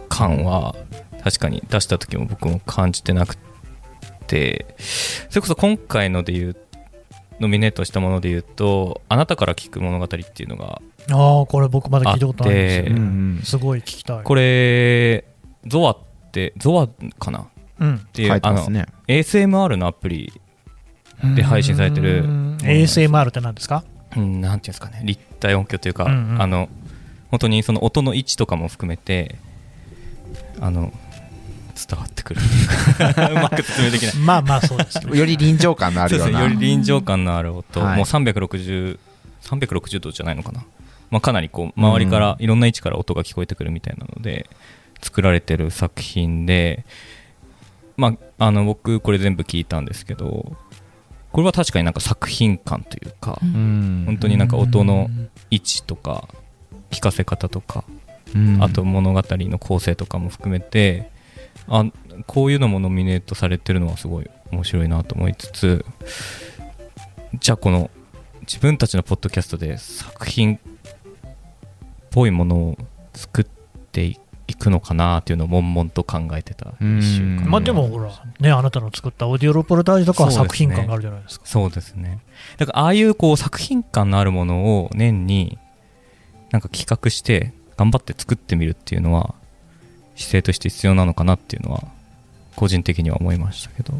[0.10, 0.76] 感は
[1.24, 3.38] 確かに出した時も僕も感じてなく
[4.26, 4.76] て
[5.30, 6.56] それこそ今回ので言う
[7.40, 13.42] ノミネートしたもので言うと「あなたから聞く物語」っていうのがああこれ僕まだ聞いたことないんですよ、あってうん。
[13.44, 14.24] すごい聞きたい。
[14.24, 15.26] これ
[15.68, 15.98] ゾアっ
[16.32, 16.88] てゾア
[17.20, 17.48] かな？
[17.80, 18.86] ってていうあのますね。
[19.08, 20.34] ASMR のアプリ
[21.36, 22.24] で配信されてる。
[22.24, 22.58] うん。
[22.62, 23.84] ASMR って何ですか？
[24.16, 25.02] うんなんていうんですかね。
[25.04, 26.42] 立体音響というか、うんうん。
[26.42, 26.70] あの
[27.32, 29.36] 本当にその音の位置とかも含めて
[30.62, 30.94] あの
[31.76, 32.42] 伝わってくる。
[33.32, 34.16] うまく説明できない。
[34.16, 36.40] まあまあそうですねより臨場感のあるような。
[36.40, 36.56] そうですね。
[36.56, 37.98] より臨場感のある音、はい。
[37.98, 38.98] もう360、
[39.44, 40.64] 360度じゃないのかな、
[41.12, 44.50] まあ、かなりこう周りから、いろんな位置から音が聞こえてくるみたいなので、
[45.02, 46.86] 作られてる作品で、
[47.98, 50.56] まあ、あの僕、これ全部聞いたんですけど、
[51.32, 53.50] これは確かになんか作品感というか、うん。
[53.50, 55.10] うん本当になんか音の
[55.50, 56.28] 位置とか、
[56.92, 57.84] 聞かせ方とか、
[58.34, 58.64] うん。
[58.64, 61.10] あと物語の構成とかも含めて
[61.68, 61.86] あ
[62.28, 65.86] こういうのもノミネートされてるのはすごい面白いなと思いつつ
[67.40, 67.90] じゃあこの
[68.42, 70.60] 自分たちのポッドキャストで作品っ
[72.12, 72.78] ぽいものを
[73.14, 73.46] 作っ
[73.92, 74.20] てい
[74.54, 77.00] くのかなっていうのを悶々と考えてたうん。
[77.00, 81.46] 一週間まあでもほらねあなたの作ったオーディオロポルタージュとかは作品感があるじゃないですか。
[81.48, 82.20] そうですね。
[82.58, 85.58] だからああいうこう作品感のあるものを年に
[86.52, 89.34] なんか企画して頑張って作ってみるっていうのは
[90.16, 91.84] 姿勢として必要なのかなっていうのは
[92.56, 93.94] 個人的には思いましたけど。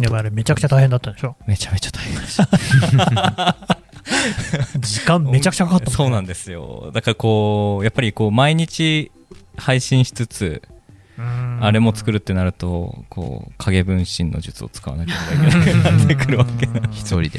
[0.00, 1.34] やっぱりめちゃくちゃ大変だったでしょ？
[1.44, 3.78] めちゃめちゃ大変でした
[4.80, 5.96] 時間めちゃくちゃかかったもんね。
[5.96, 6.90] そうなんですよ。
[6.92, 9.10] だからこうやっぱりこう毎日
[9.56, 10.62] 配信しつつ
[11.18, 11.58] うん。
[11.60, 16.66] あれも作るってなるとこう影分身の術を使わなきゃいけなくなってくるわけ。
[16.66, 16.84] うん。
[16.92, 17.30] 一人で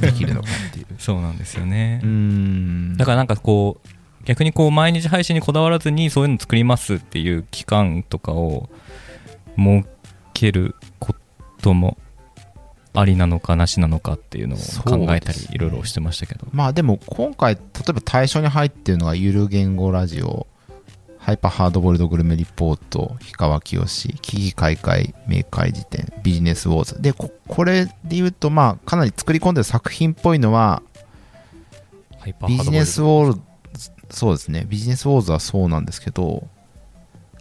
[0.00, 0.86] できるのかっていう。
[0.98, 2.00] そうなんですよね。
[2.02, 2.96] うん。
[2.96, 3.88] だからなんかこう
[4.24, 8.68] 逆にこう毎日配信にこだわらずにそういうの作りますっていう期間とかを
[9.56, 9.88] 設
[10.34, 11.14] けるこ
[11.62, 11.96] とも
[12.92, 20.46] ありなのかなしなのかっていうのを考えたりいろいろしてましたけど、まあでも今回例えば対象に入ってるのがゆる言語ラジオ
[21.18, 27.00] ハイパーハードボイルドグルメリポート氷川きよし危機開会明快辞典ビジネスウォーズ。
[27.00, 30.82] でここれで言うとまあかなり作り込んでる作品っぽいのは
[32.48, 33.32] ビジネスウォー
[33.74, 34.66] ズそうですね。
[34.68, 36.48] ビジネスウォーズはそうなんですけど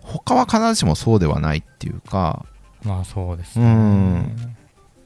[0.03, 2.45] 他は必ずしもそうではないっていうか。
[2.83, 4.57] まあそうですうねん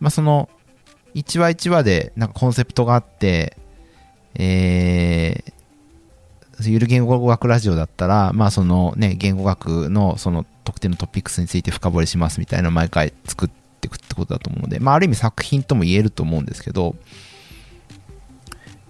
[0.04, 0.50] まあその
[1.16, 3.58] 1話1話でなんかコンセプトがあって
[4.36, 16.96] えー、ゆる言語学ラジオだったらまあそのね言語学のその特定のトピックスについて深掘りしますみたいなのを毎回作っていくってことだと思うのでまあある意味作品とも言えると思うんですけど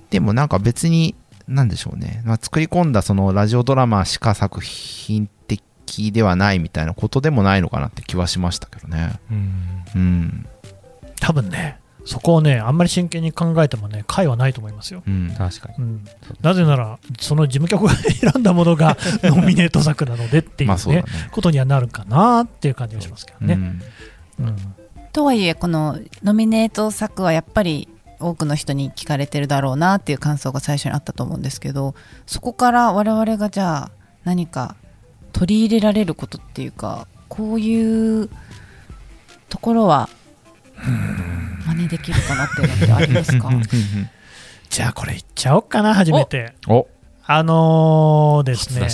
[0.10, 1.14] でもなんか別に
[1.48, 9.20] なんでしょうね、まあ、作り込んだそのラジオドラマしか作品的ではないみたいなことでもないのかなって気はしましたけどね。
[9.30, 9.84] うん。
[9.96, 10.46] うん
[11.24, 15.76] 多分ねそこをねあんまり真剣に考えてもね解はないと思いますよ、うん確かに。
[15.78, 16.06] うん、
[16.42, 17.96] なぜならその事務局が
[18.34, 21.06] 選んだものが ノミネート作なのでっていうね,、ね。
[21.32, 24.48] ことにはなるかなっていう感じがしますけどね、うん。
[24.48, 24.58] うん。
[25.14, 27.88] とはいえこのノミネート作はやっぱり
[28.20, 33.92] 多くの人に聞かれてるだろうなっていう感想が最初にあったと思うんですけどそこから我々がじゃあ
[34.26, 34.76] 何か
[35.32, 38.30] 取り入れられることっていうかこういう
[39.50, 40.10] ところは
[41.66, 43.50] 真似できるかなっていうのってありますか？
[44.70, 46.54] じゃあこれいっちゃおうかな初めて。
[46.68, 46.88] お。
[47.26, 48.88] あのーですね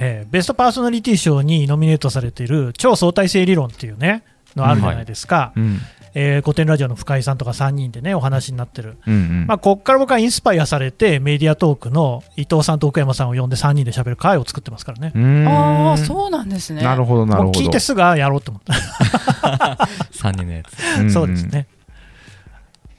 [0.00, 4.24] えーベストパーソナリティ賞にノミネートされている超相対性理論っていうね
[4.56, 5.80] のあるじゃないですか、うん
[6.14, 9.46] えー古典ラジオの深井さんとか3人でねお話になってる、うんうん。
[9.46, 15.46] まあ、こっから僕はインスパイアされてメディアトークの伊藤さんと奥山さんを呼んで3人で喋る会を作ってますからね。
[15.46, 16.82] ああそうなんですね。
[16.82, 17.58] なるほどなるほど。
[17.58, 18.74] もう聞いてすぐあやろうと思った、
[20.12, 20.78] 3人のやつ。
[21.02, 21.10] んん。
[21.10, 21.66] そうですね。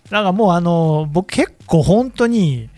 [0.09, 2.69] だからもうあの僕結構本当に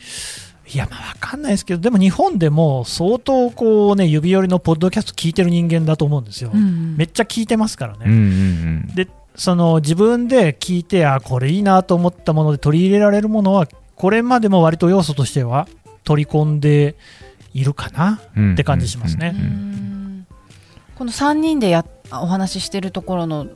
[0.74, 8.88] いやまあ分かんないですけどでも日本でも相当こうね指折りのポッドキャスト聞いてる人間だと思うんですよ、うんめっちゃ聞いてますからね、うんうん。
[8.96, 15.68] でその自分で聞いてあこれいいなと思ったもので取り入れられるものはこれまでも割と要素としては
[16.04, 16.96] 取り込んで
[17.54, 19.36] いるかなうんって感じしますね。
[20.96, 23.48] この3人でやお話ししてるところの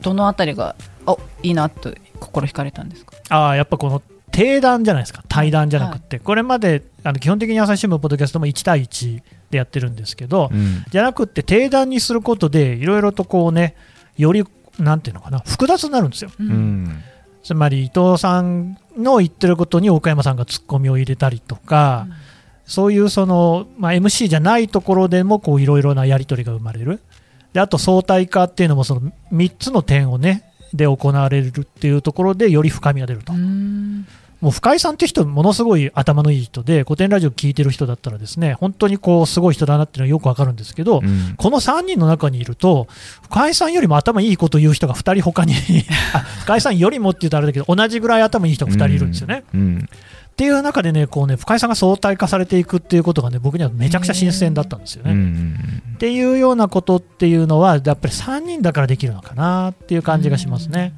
[0.00, 0.74] どのあたりが
[1.06, 3.16] おいいなと心惹かれたんですか？
[3.28, 5.22] ああやっぱこの定談じゃないですか。
[5.28, 10.84] 対談じゃなくて、これまであの基本的に朝日新聞ポッドキャストも1対1でやってるんですけど、うん。
[10.90, 13.74] じゃなくて定談にすることでいろいろとこうね
[14.16, 14.44] より
[14.78, 16.30] なんていうのかな複雑になるんですよ。
[16.38, 16.84] ううん。
[16.84, 17.02] ん
[17.42, 22.06] つまり伊藤さんの言ってることに岡山さんがツッコミを入れたりとか、
[22.66, 27.00] そういうその、まあ、MC じゃないところでもこういろいろなやり取りが生まれる。
[27.54, 33.87] であと相対化っていうのもその3つの点をねで行われるっていうところでより深みが出ると、うん
[34.40, 42.86] もう深井さんって人ものすごい頭のいい人で古典ラジオ聞いてる人だったらですね本当にこうすごい人だなっていうのはよくわかるんですけど、うんこの3人の中にいると
[43.22, 45.54] 深井さんよりも頭いいこと言う人が2人他に
[46.14, 49.44] あ深井さんよりもって言うとあれだけど同じぐらい頭いい人が2人いるんですよね。
[49.54, 55.10] うんっていう中でねこうね深井さんが相対化されていくっていうことがね僕にはめちゃくちゃ新鮮だったんですよね。
[55.10, 55.54] うんうん
[55.96, 60.92] っていうようなことっていうのはやっぱり3人だからできるのかなっていう感じがしますね。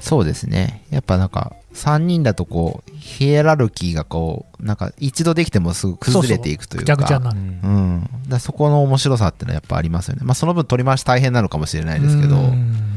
[0.00, 7.40] そうですねやっぱなんか3人だとこうヒエラルキーがこうなんか一度できてもすぐ崩れていくというぐちゃぐちゃにかなる。
[7.40, 12.36] うん、だからそこの面白さっていうのはやっぱありますよね、まあ、その分取り回し大変なのかもしれないですけど。
[12.36, 12.90] うん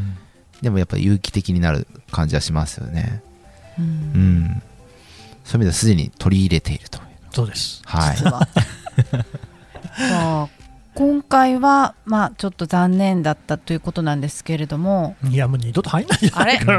[0.64, 3.22] でもやっぱ有機的になる感じはしますよね。
[3.78, 3.88] ううん
[4.46, 4.64] ん。
[5.44, 7.04] そういう意味ではすでに取り入れているという。
[7.32, 7.82] そうです。
[7.84, 8.16] はい。
[8.16, 8.48] 実は
[10.96, 15.16] 今回はまあちょっと残念だったということなんですけれども。
[15.30, 16.60] いやもう二度と入んないじゃあれ？
[16.62, 16.70] うん。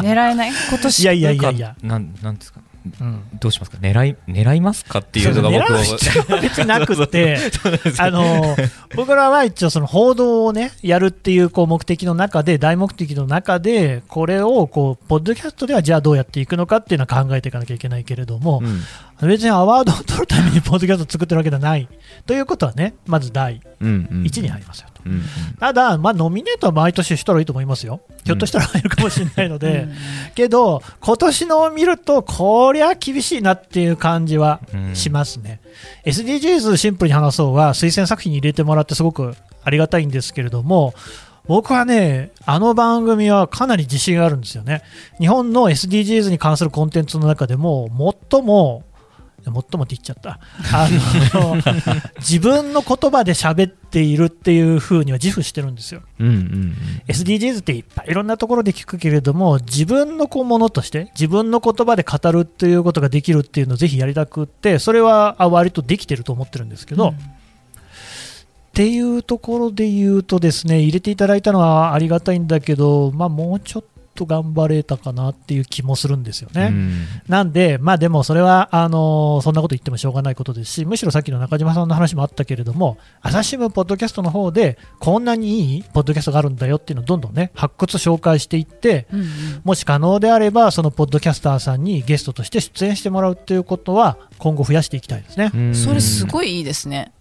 [0.00, 0.50] 狙えない？
[0.70, 0.98] 今年？
[1.00, 1.76] いやいやいやいや。
[1.82, 2.60] なんなんですか？
[2.98, 3.76] うんどうしますか？
[3.78, 5.78] 狙い狙いますかっていうのが僕は。
[5.80, 7.36] 狙う必要は別になくて
[8.00, 8.56] あの
[8.96, 18.80] 僕らは一応その報道をねやるっていうこう目的の中で大目的の中でこれをこうポッドキャストではじゃあどうやっていくのかっていうのは考えていかなきゃいけないけれども、うん
[19.26, 21.88] 別にアワードを取るためにポッドキャストを作ってるわけではない
[22.26, 25.02] ということはねまず第うんうん1に入りますよと。
[25.06, 25.22] うん
[25.58, 28.00] ただ、まあ、ノミネートは毎年したらいいと思いますよ。
[28.24, 29.92] ひょっとしたら入るかもしれないので、うん
[30.34, 35.60] けど、今年のを見ると、こりゃ厳しいなっていう感じはうんしますね。
[36.04, 40.94] SDGs シンプルに話そうは、推薦作品に入れてもらってすごくありがたいんですけれども、
[41.46, 44.82] 僕はね、あの番組はかなり自信があるんですよね。
[45.18, 47.88] 日本の SDGs に関するコンテンツの中でも、
[48.30, 48.84] 最も、
[49.44, 50.40] 最もって言っちゃった。
[50.72, 50.88] あ
[51.34, 51.56] の
[52.18, 56.02] 自分の言葉で喋っているっていう風には自負してるんですよ。
[56.18, 56.76] うんうん
[57.08, 67.12] SDGs っていっぱいいろんなところで聞くけれども自分のこうものとして自分の言葉で語るっていうことができるっていうのをぜひやりたくってそれはあ割とできてると思ってるんですけど、っ
[68.72, 76.68] ていうところで言うとですね入れていただいたのはありがたいんだけど、まあ、もうちょっと頑張れたかなっていう気もするんですよね。
[76.70, 77.06] うん。
[77.28, 80.72] なんで、まあでもそれは、あのーそんなこと言ってもしょうがないことです。
[80.72, 89.26] し、むしろさっきの中島さんの話もあったけれども、朝日新聞ポッドキャストの方で、こんなにいいポッドキャストがあるんだよっていうのをどんどんね、発掘紹介していって、うんうん。
[89.64, 95.50] もし可能であれば、そのポッドキャスターさんにゲストとして出演してもらうっていうことは、今後増やしていきたいですね。
[95.54, 95.74] うん。
[95.74, 97.12] それすごいいいですね。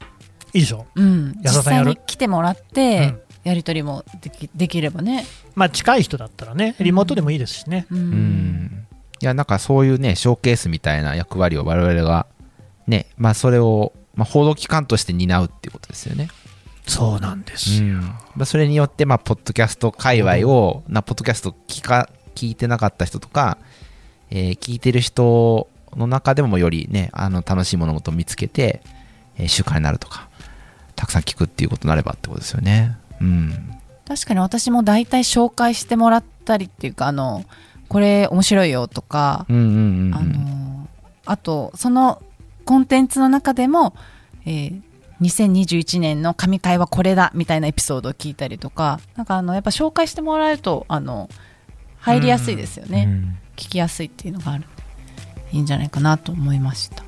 [0.54, 0.88] いいでしょ？
[0.96, 1.86] うん、実安田さんやる？
[1.86, 5.26] 際に来てもらって、やり取りもできできればね。
[5.56, 7.88] まあ近い人だったらね、リモートでもいいですしね。
[7.92, 8.88] ううんん
[9.22, 12.26] いやなんかそういうねショーケースみたいな役割を我々が
[12.88, 16.30] ねまあそれを、まあ、報道機関として担うっていうことですよね
[16.90, 17.98] そうなんですよ。
[18.36, 23.60] まあ、それによって、まあ、ポッドキャスト界隈を、なポッドキャスト聞か聞いてなかった人とか、
[24.32, 28.82] えー聞いてる人の中でもよりね、あの楽しい物事を見つけて、
[29.38, 30.30] えー習慣になるとか、
[30.96, 32.98] たくさん聞くっていうことになればってことですよね。
[33.22, 33.80] うん。
[34.08, 37.46] 確かに私も大体紹介してもらったりっていうかあの
[37.88, 40.16] これ面白いよとか、うんうんうんうん。
[40.16, 40.88] あの
[41.26, 42.22] あとその
[42.66, 43.96] コンテンツの中でも、
[44.46, 44.82] えー
[45.22, 51.30] 2021年の神回はこれだみたいなエピソードを聞いたりとかなんかあのやっぱ紹介してもらえるとあの
[52.00, 54.64] 入りやすいですよね、うん聞きやすいっていうのがある
[55.52, 57.04] いいんじゃないかなと思いました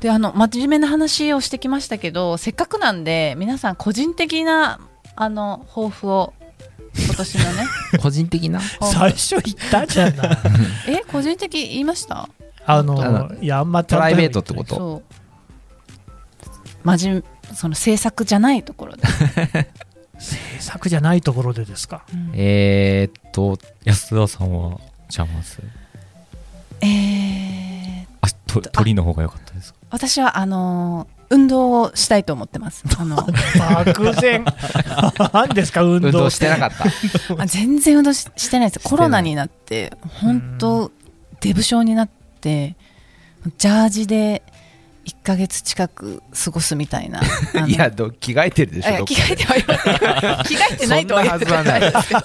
[0.00, 4.80] であの真面目な話をしてきましたけどせっかくなんで皆さん個人的な
[5.22, 6.32] あの抱負を
[7.06, 7.66] 今年のね
[8.02, 8.60] 個人的な？
[8.82, 10.38] 最初言ったじゃない。
[10.88, 12.28] え個人的言いました？
[12.66, 14.74] あのあのいやあんまプライベートってこと？
[14.76, 15.14] そう。
[16.84, 19.02] 真面目その制作じゃないところで、
[20.18, 22.02] 制作じゃないところでですか？
[22.12, 22.30] うん。
[22.34, 25.62] えー、っと安田さんはじゃあまず
[26.80, 29.78] えーあと鳥の方が良かったですか？
[29.90, 32.84] 私はあのー運動をしたいと思ってます。
[32.98, 34.44] あの漠然。
[35.32, 36.84] 何ですか運動運動してなかった。
[37.42, 38.88] あ全然運動ししてないです。
[38.88, 40.92] コロナになって本当
[41.40, 42.10] デブ症になっ
[42.40, 42.76] て
[43.56, 44.42] ジャージで
[45.06, 47.22] 1ヶ月近く過ごすみたいな。
[47.66, 49.74] いやど着替えてるでしょ着替えてはいな
[50.42, 52.20] い着替えてないとは言ってないですけど。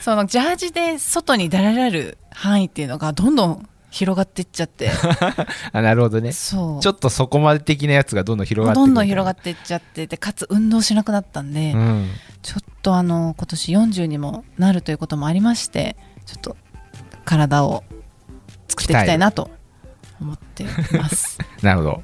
[0.00, 4.90] そのジャージで外に出られる範囲っていうのがどんどん広がっていっちゃって。
[5.72, 6.32] あなるほどね。
[6.32, 6.80] そう。
[6.80, 12.10] ちょっとそこまで的なやつがどんどん広がってどんどん広がっっていっちゃってでかつ運動しなくなったんで、うん。
[12.42, 16.56] ちょっとあの今年40にもなるということもありましてちょっと
[17.24, 17.84] 体を
[18.68, 19.50] 作っていきたいなと
[20.20, 20.66] 思ってい
[20.98, 21.38] ます。
[21.62, 22.02] なるほど。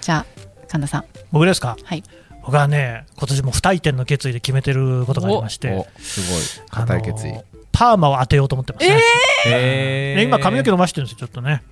[0.00, 0.26] じゃあ
[0.68, 1.04] 神田さん。
[1.32, 1.76] 僕ですか？
[1.84, 2.02] はい。
[2.44, 6.68] 僕はね今年も不退転の決意で決めてることがありましておすごい。
[6.70, 7.30] 固い決意。
[7.30, 7.44] あの
[7.74, 9.00] パーマを当てようと思ってますね、
[9.46, 11.62] えね今髪の毛伸ばしてるんですよちょっとね。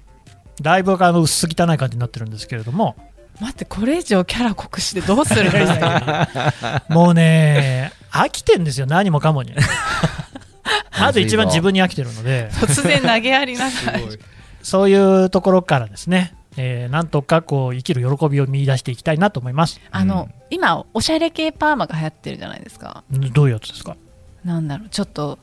[0.60, 2.96] だいぶあの薄汚い感じになってるんですけれども。
[3.40, 6.82] 待ってこれ以上キャラ濃くしてどうするんですか？
[6.90, 9.54] もうね飽きてんですよ何もかもに。
[11.00, 12.50] まず一番自分に飽きてるので。
[12.52, 13.98] 突然投げやりながら。
[14.62, 19.80] そういうところからですね、えーなんとかこう生きる喜びを見出していきたいなと思います。
[19.90, 23.02] あの、今おしゃれ系パーマが流行ってるじゃないですか。
[23.10, 23.96] どういうやつですか？
[24.44, 25.38] なんだろうちょっと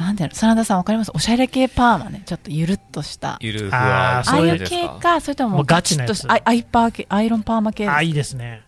[0.00, 1.12] なんだろう真田さんわかります？
[1.14, 2.22] おしゃれ系パーマね。
[2.24, 3.38] ちょっとゆるっとした。
[3.40, 5.20] ゆるふあわーそういうああいう系か。
[5.20, 6.08] それとももうガチなやつ。
[6.08, 8.62] としたアイアイパー系アイロンパーマ系あいいですね。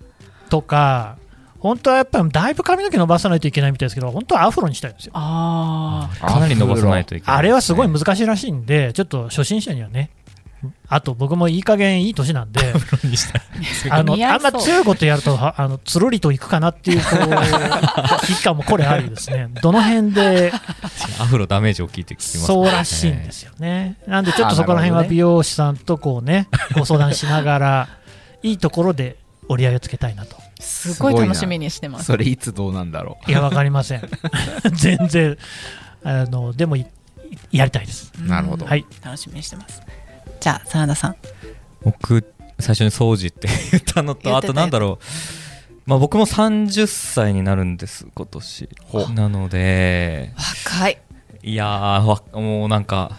[0.50, 1.16] とか
[1.58, 5.12] 本当はやっぱりだいぶ髪の毛伸ばさないといけないみたいですけど本当はアフロにしたいんですよ。
[5.14, 6.26] あー。
[6.26, 10.10] かなり伸ばさないといけない、あれはすごい難しいらしいんでちょっと初心者にはね
[10.88, 12.60] あと僕もいい加減いい年なんで
[13.90, 19.48] あのあんま強いことやるとはあのつるりといくかなっていうこう危機感もこれありですね。
[19.62, 20.52] どの辺で
[21.18, 23.96] アフロダメージ大きいって聞きます、そうらしいんですよね。
[24.06, 27.88] なんでちょっとそこら辺は美容師さんとこうね ご相談しながら
[28.42, 29.16] いいところで
[29.48, 30.36] 折り合いをつけたいなと。
[30.60, 32.04] すごい楽しみにしてます。
[32.04, 34.08] それいつどうなんだろいやわかりません。
[34.72, 35.36] 全然
[36.04, 36.86] あのでもい
[37.50, 38.12] やりたいです。
[38.18, 38.66] なるほど。
[38.66, 38.84] はい。
[39.02, 39.82] 楽しみにしてます
[40.42, 41.16] じゃあ真田さん。
[41.84, 42.24] 僕
[42.58, 45.04] 最初に掃除って 言ったのとあとなんだろう。
[45.86, 48.68] まあ僕も30歳になるんです今年。
[49.14, 50.32] なので。
[50.66, 50.98] 若い。
[51.44, 53.16] いやもうなんか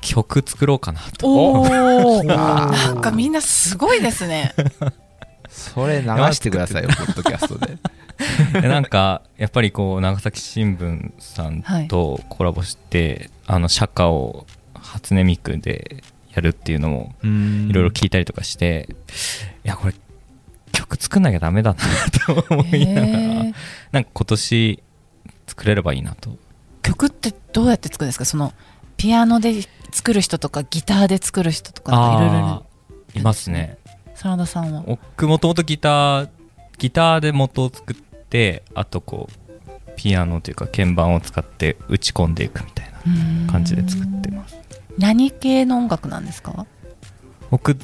[0.00, 1.26] 曲作ろうかなと。
[1.26, 4.54] お なんかみんなすごいですね。
[4.56, 4.62] う
[5.48, 7.76] それ流してくださいよポッドキャストで。
[8.60, 14.46] で なんかやっぱりこう長崎新聞さんとコラボして、あの社歌を
[14.92, 16.02] 初音ミクで
[16.34, 18.88] やるっていうのもいろいろ聞いたりとかして、
[19.64, 19.94] いやこれ
[20.72, 21.80] 曲作んなきゃダメだな
[22.36, 23.54] と思いながら、へー。
[23.92, 24.82] なんか今年
[25.46, 26.36] 作れればいいなと。
[26.82, 28.52] 曲ってどうやって作るんですかその
[28.96, 29.62] ピアノで
[29.92, 32.66] 作る人とかギターで作る人とかいろいろ。
[33.14, 33.78] いますね。
[34.14, 34.82] 真田さんは？
[34.86, 36.28] 僕もともとギター
[36.78, 42.92] ギターで元を作ってあとこうピアノというか鍵盤を使って打ち込んでいくみたい
[43.46, 44.56] な感じで作ってます
[44.98, 46.66] 何系の音楽なんですか？
[47.50, 47.76] 僕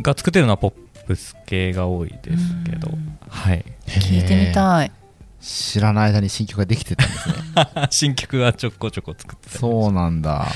[0.00, 0.72] が作ってるのはポッ
[1.06, 2.90] プス系が多いですけど。
[2.92, 3.18] うん。
[3.28, 3.64] はい。
[3.86, 4.92] 聞いてみたい。
[5.40, 7.34] 知らない間に新曲ができてたんですね。
[7.90, 10.46] 新曲はちょこちょこ作ってたりそうなんだ。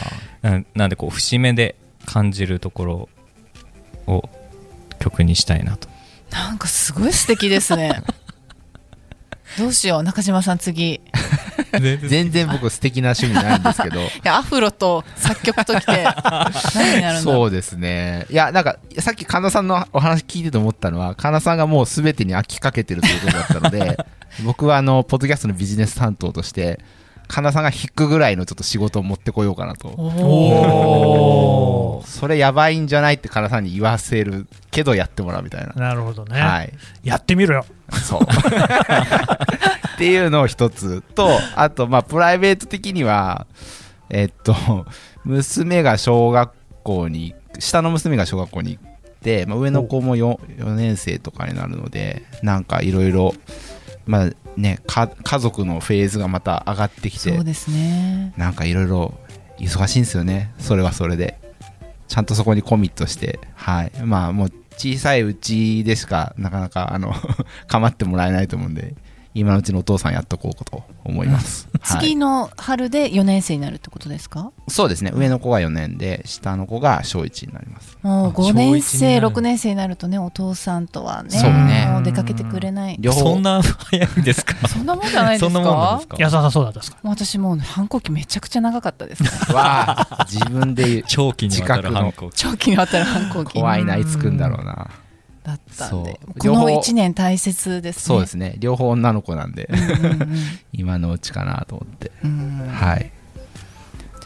[0.43, 1.75] ななんでこう節目で
[2.05, 3.09] 感じるところ
[4.07, 4.29] を
[5.01, 5.89] 曲にしたいなと。
[6.31, 8.03] なんかすごい素敵ですね。
[9.59, 10.03] どうしよう。
[10.05, 10.95] 中島さん次。
[10.95, 11.01] い
[11.81, 12.49] 全然。
[12.49, 14.01] 僕素敵な趣味ないんですけど。
[14.25, 16.05] やアフロと作曲ときて
[16.75, 18.27] 何になるんそうですね。
[18.31, 23.99] いやなんかさっき神田さんのお話聞いてて思ったのは神田さんがもう全てに飽きかけてるということだったので
[24.45, 26.81] 僕はあのポッドキャストのビジネス担当として
[27.29, 29.89] 神田さんが弾くぐらいのちょっと仕事を持ってこようかなと。
[29.89, 36.73] おそれやばいんじゃないって神田さんに言わせるけどやってもらうみたいな、なるほどね、はい。
[37.03, 37.67] やってみろよ。
[37.93, 38.21] そう
[39.97, 43.47] っていうのを一つと あとまあプライベート的には
[44.11, 44.55] えっと
[45.25, 53.35] 娘が小学校に下の娘が小学校に行って、まあ、上の子も 4, 4年生とかになるのでなんかいろいろ
[54.05, 58.35] まあねか家族のフェーズがまた上がってきてそうですね。
[58.37, 59.15] なんかいろいろ
[59.59, 60.53] 忙しいんですよね。
[60.59, 61.39] それはそれで。
[62.09, 63.93] ちゃんとそこにコミットしてはい。
[64.05, 67.13] まあもう小さいうちでしかなかなかあの
[67.67, 68.95] 構ってもらえないと思うんで
[69.39, 71.69] 今のうちのお父さんやっとこうと思います。
[71.81, 72.01] はい。
[72.01, 74.51] 次の春で4年生になるってことですか？
[74.69, 75.13] そうですね。
[75.15, 77.99] 上の子が4年で、下の子が小1になります。
[78.03, 79.29] もうあ5年生小一になる。
[79.29, 81.87] 6年生になるとねお父さんとはねそうね。
[81.93, 82.97] もう出かけてくれない。
[82.99, 83.21] 両方。
[83.21, 84.55] そんな早いんですか？
[84.69, 85.51] そんなもんじゃないですか？
[85.53, 86.17] そんなもんなんですか？
[86.19, 89.23] 安田さんそうだっですか私もう反抗期めちゃくちゃ長かったです。
[89.23, 91.05] ねは、自分で言う。
[91.07, 92.37] 長期にわたる反抗期。
[92.37, 93.53] 長期にわたる反抗期。
[93.55, 94.89] 怖いな、いつくんだろうな。
[95.47, 96.05] だったんそう。
[96.05, 96.71] でこ両方。
[96.71, 98.03] の1年大切ですね。
[98.03, 98.57] そうですね。
[98.59, 100.37] 両方女の子なんで、うんうん
[100.73, 102.11] 今のうちかなと思って。
[102.25, 102.61] うん。
[102.63, 103.13] うんはい。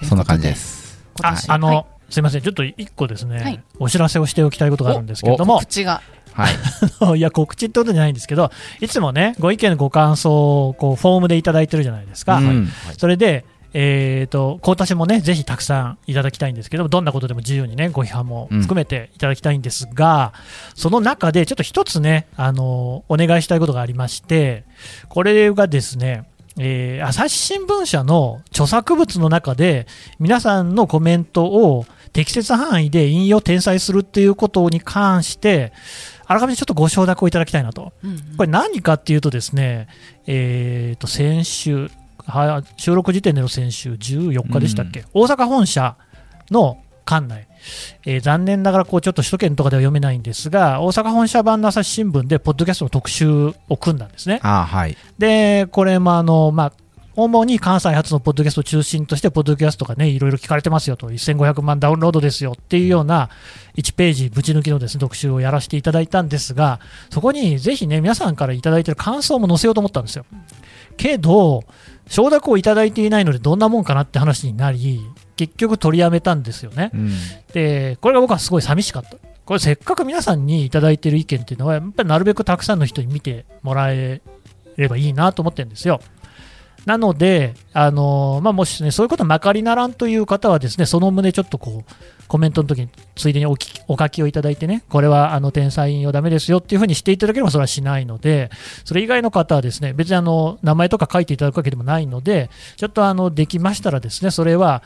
[0.02, 0.98] そんな感じです。
[1.22, 1.84] ああの、はい。
[2.08, 2.42] すいません。
[2.42, 3.60] ちょっと一個ですね、はい。
[3.78, 5.60] お知らせをしておきたいことがあるんですけれども。
[5.60, 6.00] 口が。
[6.32, 6.54] はい。
[7.18, 8.50] いや告知ってことじゃないんですけど
[8.80, 12.68] いつもねご意見ご感想をこうフォームでいただいてるじゃないですか、うん。
[12.96, 20.32] それでえー、と今年もねぜひたくさんいただきたいんですけどどんなことでも自由にねご批判も含めていただきたいんですが、
[20.74, 24.64] その中でちょっと一つねあのお願いしたいことがありまして
[25.08, 26.24] これがですね
[26.58, 29.86] えー朝日新聞社の著作物の中で
[30.18, 35.72] 皆さんのコメントを適切範囲で引用転載するっていうことに関して
[36.26, 37.92] あらかじめちょっとご承諾をいただきたいなと。
[38.04, 38.36] うんうん。
[38.36, 39.88] これ何かっていうとですね、
[40.28, 41.90] えー、と先週
[42.26, 45.96] は収録時点での先週14日でしたっけ、大阪本社
[46.50, 47.48] の館内、
[48.06, 54.40] えー残念ながらこうちょっと首都圏とかでは読めないんですが大阪本社版の朝日新聞でポッドキャストの特集を組んだんですね。
[54.42, 54.96] あはい。
[55.18, 56.72] でこれもあの、まあ
[57.16, 63.30] 主に関西発のポッドキャストを中心として、ポッドキャストがね、いろいろ聞かれてますよと、1500万ダウンロードですよっていうような
[63.76, 70.24] 1ページぶち抜きのですね、特集をやらせていただいたんですが、そこにぜひね、皆さんからいただいてる感想も載せようと思ったんですよ。
[70.96, 71.64] けど、
[72.10, 75.00] 承諾をいただいていないので、どんなもんかなって話になり、
[75.36, 76.90] 結局取りやめたんですよね。
[76.92, 77.10] うん。
[77.52, 79.16] で、これが僕はすごい寂しかった。
[79.44, 84.20] これせっかく皆さんにいただいている意見っていうのは、やっぱりなるべくたくさんの人に見てもらえ
[84.76, 86.00] ればいいなと思ってるんですよ。
[86.86, 91.92] なので、あのまあ、もしね、そういうことまかりならんという方はですね、その旨ちょっとこう、
[92.26, 98.50] コメントの時についでにお書きをいただいてね、これはあの天才引用ダメですよっていうふうにしていただければそれはしないので、
[98.84, 104.82] それ以外の方はですね、別にあの名前とか書いていただくわけでもないので、ちょっとあのできましたらですね、それは、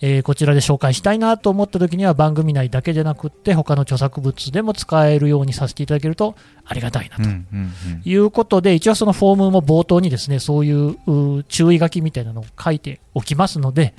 [0.00, 7.64] えーこちらで紹介したいなと思った時には番組内だけじゃなくって他の著作物でも使えるようにさせていただけるとありがたいなとうんうんう
[7.96, 10.96] んいうことで、一応そのフォームも冒頭にですね、そういう
[11.38, 13.94] う注意書きみたいなのを書いておきますので、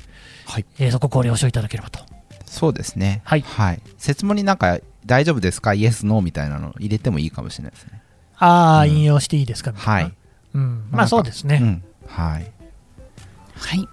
[0.45, 2.00] はいえーそこご了承いただければと。
[2.45, 3.22] そうですね。
[3.26, 3.43] はい
[3.97, 5.74] 説問になんか、大丈夫ですか？
[5.74, 8.02] イエス、ノーみたいなの入れてもいいかもしれないですね。
[8.38, 9.72] ああ、うん引用していいですか？
[9.72, 10.14] みたいなはい。
[10.56, 11.60] うん、まあそうですね。
[11.62, 11.84] うん。
[12.08, 12.52] はい。
[13.56, 13.88] はい。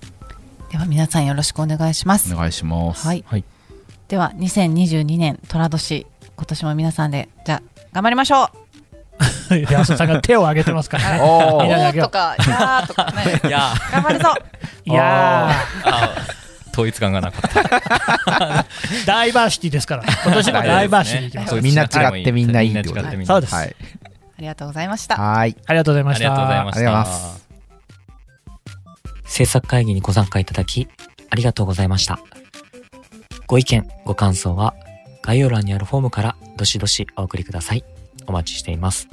[0.77, 2.35] では皆さんよろしくお願いします。
[2.35, 3.07] お願いします。
[3.07, 3.25] はい。
[3.27, 3.45] はい
[4.09, 6.07] では2022年寅年
[6.37, 7.63] 今年も皆さんでじゃあ
[7.93, 8.51] 頑張りましょ
[9.49, 9.57] う。
[9.67, 11.21] で、浅田さんが手を挙げてますからね。
[11.25, 14.35] おーみんなであげよとかやーとかね いや頑張るぞ。
[14.87, 15.51] ういや
[15.85, 16.15] あ
[16.73, 23.55] 統一感がなかったー、ダイバーシティですから、今年もダイバーシティいきみんな違ってみんないいってことみんな違ってみんなそうです。
[23.55, 23.75] はい。
[24.05, 25.17] ありがとうございました。
[25.17, 25.57] はい。
[25.67, 26.27] ありがとうございました。
[26.27, 27.46] ありがとうございまたす
[29.27, 30.89] 制作会議にご参加いただき、
[31.31, 32.21] ありがとうございました。
[33.47, 34.75] ご意見、ご感想は、
[35.23, 37.85] 概要欄にあるフォームからどしどしお送りください。
[38.27, 39.09] お待ちしています。